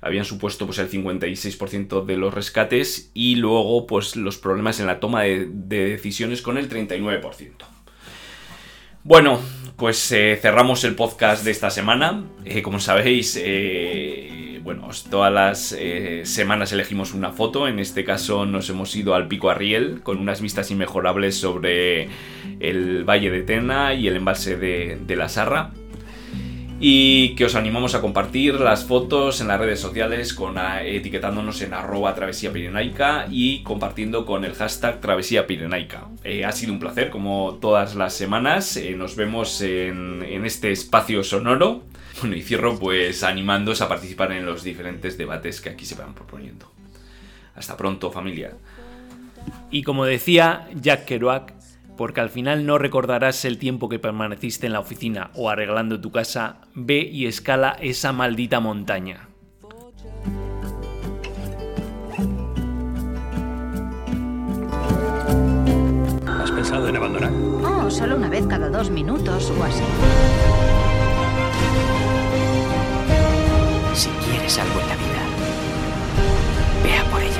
habían 0.00 0.24
supuesto 0.24 0.66
pues 0.66 0.78
el 0.78 0.90
56% 0.90 2.04
de 2.04 2.16
los 2.16 2.32
rescates 2.32 3.10
y 3.14 3.36
luego 3.36 3.86
pues 3.86 4.16
los 4.16 4.38
problemas 4.38 4.80
en 4.80 4.86
la 4.86 5.00
toma 5.00 5.22
de, 5.22 5.46
decisiones 5.46 6.42
con 6.42 6.58
el 6.58 6.68
39%. 6.68 7.52
Bueno, 9.02 9.40
pues 9.76 10.12
eh, 10.12 10.38
cerramos 10.40 10.84
el 10.84 10.94
podcast 10.94 11.44
de 11.44 11.50
esta 11.50 11.70
semana. 11.70 12.24
Eh, 12.44 12.60
como 12.60 12.80
sabéis, 12.80 13.38
eh, 13.40 14.60
bueno, 14.62 14.88
todas 15.10 15.32
las 15.32 15.76
semanas 16.28 16.72
elegimos 16.72 17.14
una 17.14 17.32
foto. 17.32 17.66
En 17.66 17.78
este 17.78 18.04
caso 18.04 18.44
nos 18.44 18.68
hemos 18.68 18.94
ido 18.96 19.14
al 19.14 19.26
Pico 19.26 19.48
Arriel 19.48 20.02
con 20.02 20.18
unas 20.18 20.42
vistas 20.42 20.70
inmejorables 20.70 21.36
sobre 21.36 22.08
el 22.60 23.04
Valle 23.04 23.30
de 23.30 23.42
Tena 23.42 23.94
y 23.94 24.06
el 24.06 24.16
embalse 24.16 24.56
de, 24.56 24.98
de 25.06 25.16
la 25.16 25.30
Sarra 25.30 25.72
y 26.82 27.34
que 27.34 27.44
os 27.44 27.54
animamos 27.54 27.94
a 27.94 28.00
compartir 28.00 28.54
las 28.54 28.86
fotos 28.86 29.42
en 29.42 29.48
las 29.48 29.60
redes 29.60 29.78
sociales 29.78 30.32
con 30.32 30.56
etiquetándonos 30.58 31.60
en 31.60 31.74
arroba 31.74 32.14
travesía 32.14 32.52
pirenaica 32.52 33.26
y 33.30 33.62
compartiendo 33.62 34.24
con 34.24 34.46
el 34.46 34.54
hashtag 34.54 34.98
travesía 34.98 35.46
pirenaica. 35.46 36.08
Eh, 36.24 36.46
ha 36.46 36.52
sido 36.52 36.72
un 36.72 36.80
placer 36.80 37.10
como 37.10 37.58
todas 37.60 37.96
las 37.96 38.14
semanas, 38.14 38.78
eh, 38.78 38.94
nos 38.96 39.14
vemos 39.14 39.60
en, 39.60 40.22
este 40.44 40.72
espacio 40.72 41.22
sonoro. 41.22 41.82
Bueno, 42.20 42.34
y 42.34 42.42
cierro 42.42 42.78
pues 42.78 43.22
animándoos 43.22 43.82
a 43.82 43.88
participar 43.88 44.32
en 44.32 44.46
los 44.46 44.64
diferentes 44.64 45.18
debates 45.18 45.60
que 45.60 45.68
aquí 45.68 45.84
se 45.84 45.94
van 45.94 46.14
proponiendo. 46.14 46.70
Hasta 47.54 47.76
pronto 47.76 48.10
familia. 48.10 48.52
Y 49.70 49.82
como 49.82 50.06
decía 50.06 50.68
Jack 50.74 51.04
Kerouac, 51.04 51.59
porque 52.00 52.22
al 52.22 52.30
final 52.30 52.64
no 52.64 52.78
recordarás 52.78 53.44
el 53.44 53.58
tiempo 53.58 53.90
que 53.90 53.98
permaneciste 53.98 54.66
en 54.66 54.72
la 54.72 54.80
oficina 54.80 55.30
o 55.34 55.50
arreglando 55.50 56.00
tu 56.00 56.10
casa, 56.10 56.62
ve 56.74 57.00
y 57.00 57.26
escala 57.26 57.76
esa 57.78 58.10
maldita 58.14 58.58
montaña. 58.58 59.28
¿Has 66.26 66.50
pensado 66.52 66.88
en 66.88 66.96
abandonar? 66.96 67.32
Oh, 67.32 67.90
solo 67.90 68.16
una 68.16 68.30
vez 68.30 68.46
cada 68.46 68.70
dos 68.70 68.88
minutos 68.88 69.52
o 69.58 69.62
así. 69.62 69.84
Si 73.92 74.08
quieres 74.24 74.58
algo 74.58 74.80
en 74.80 74.88
la 74.88 74.96
vida, 74.96 75.22
vea 76.82 77.04
por 77.10 77.20
ella. 77.20 77.39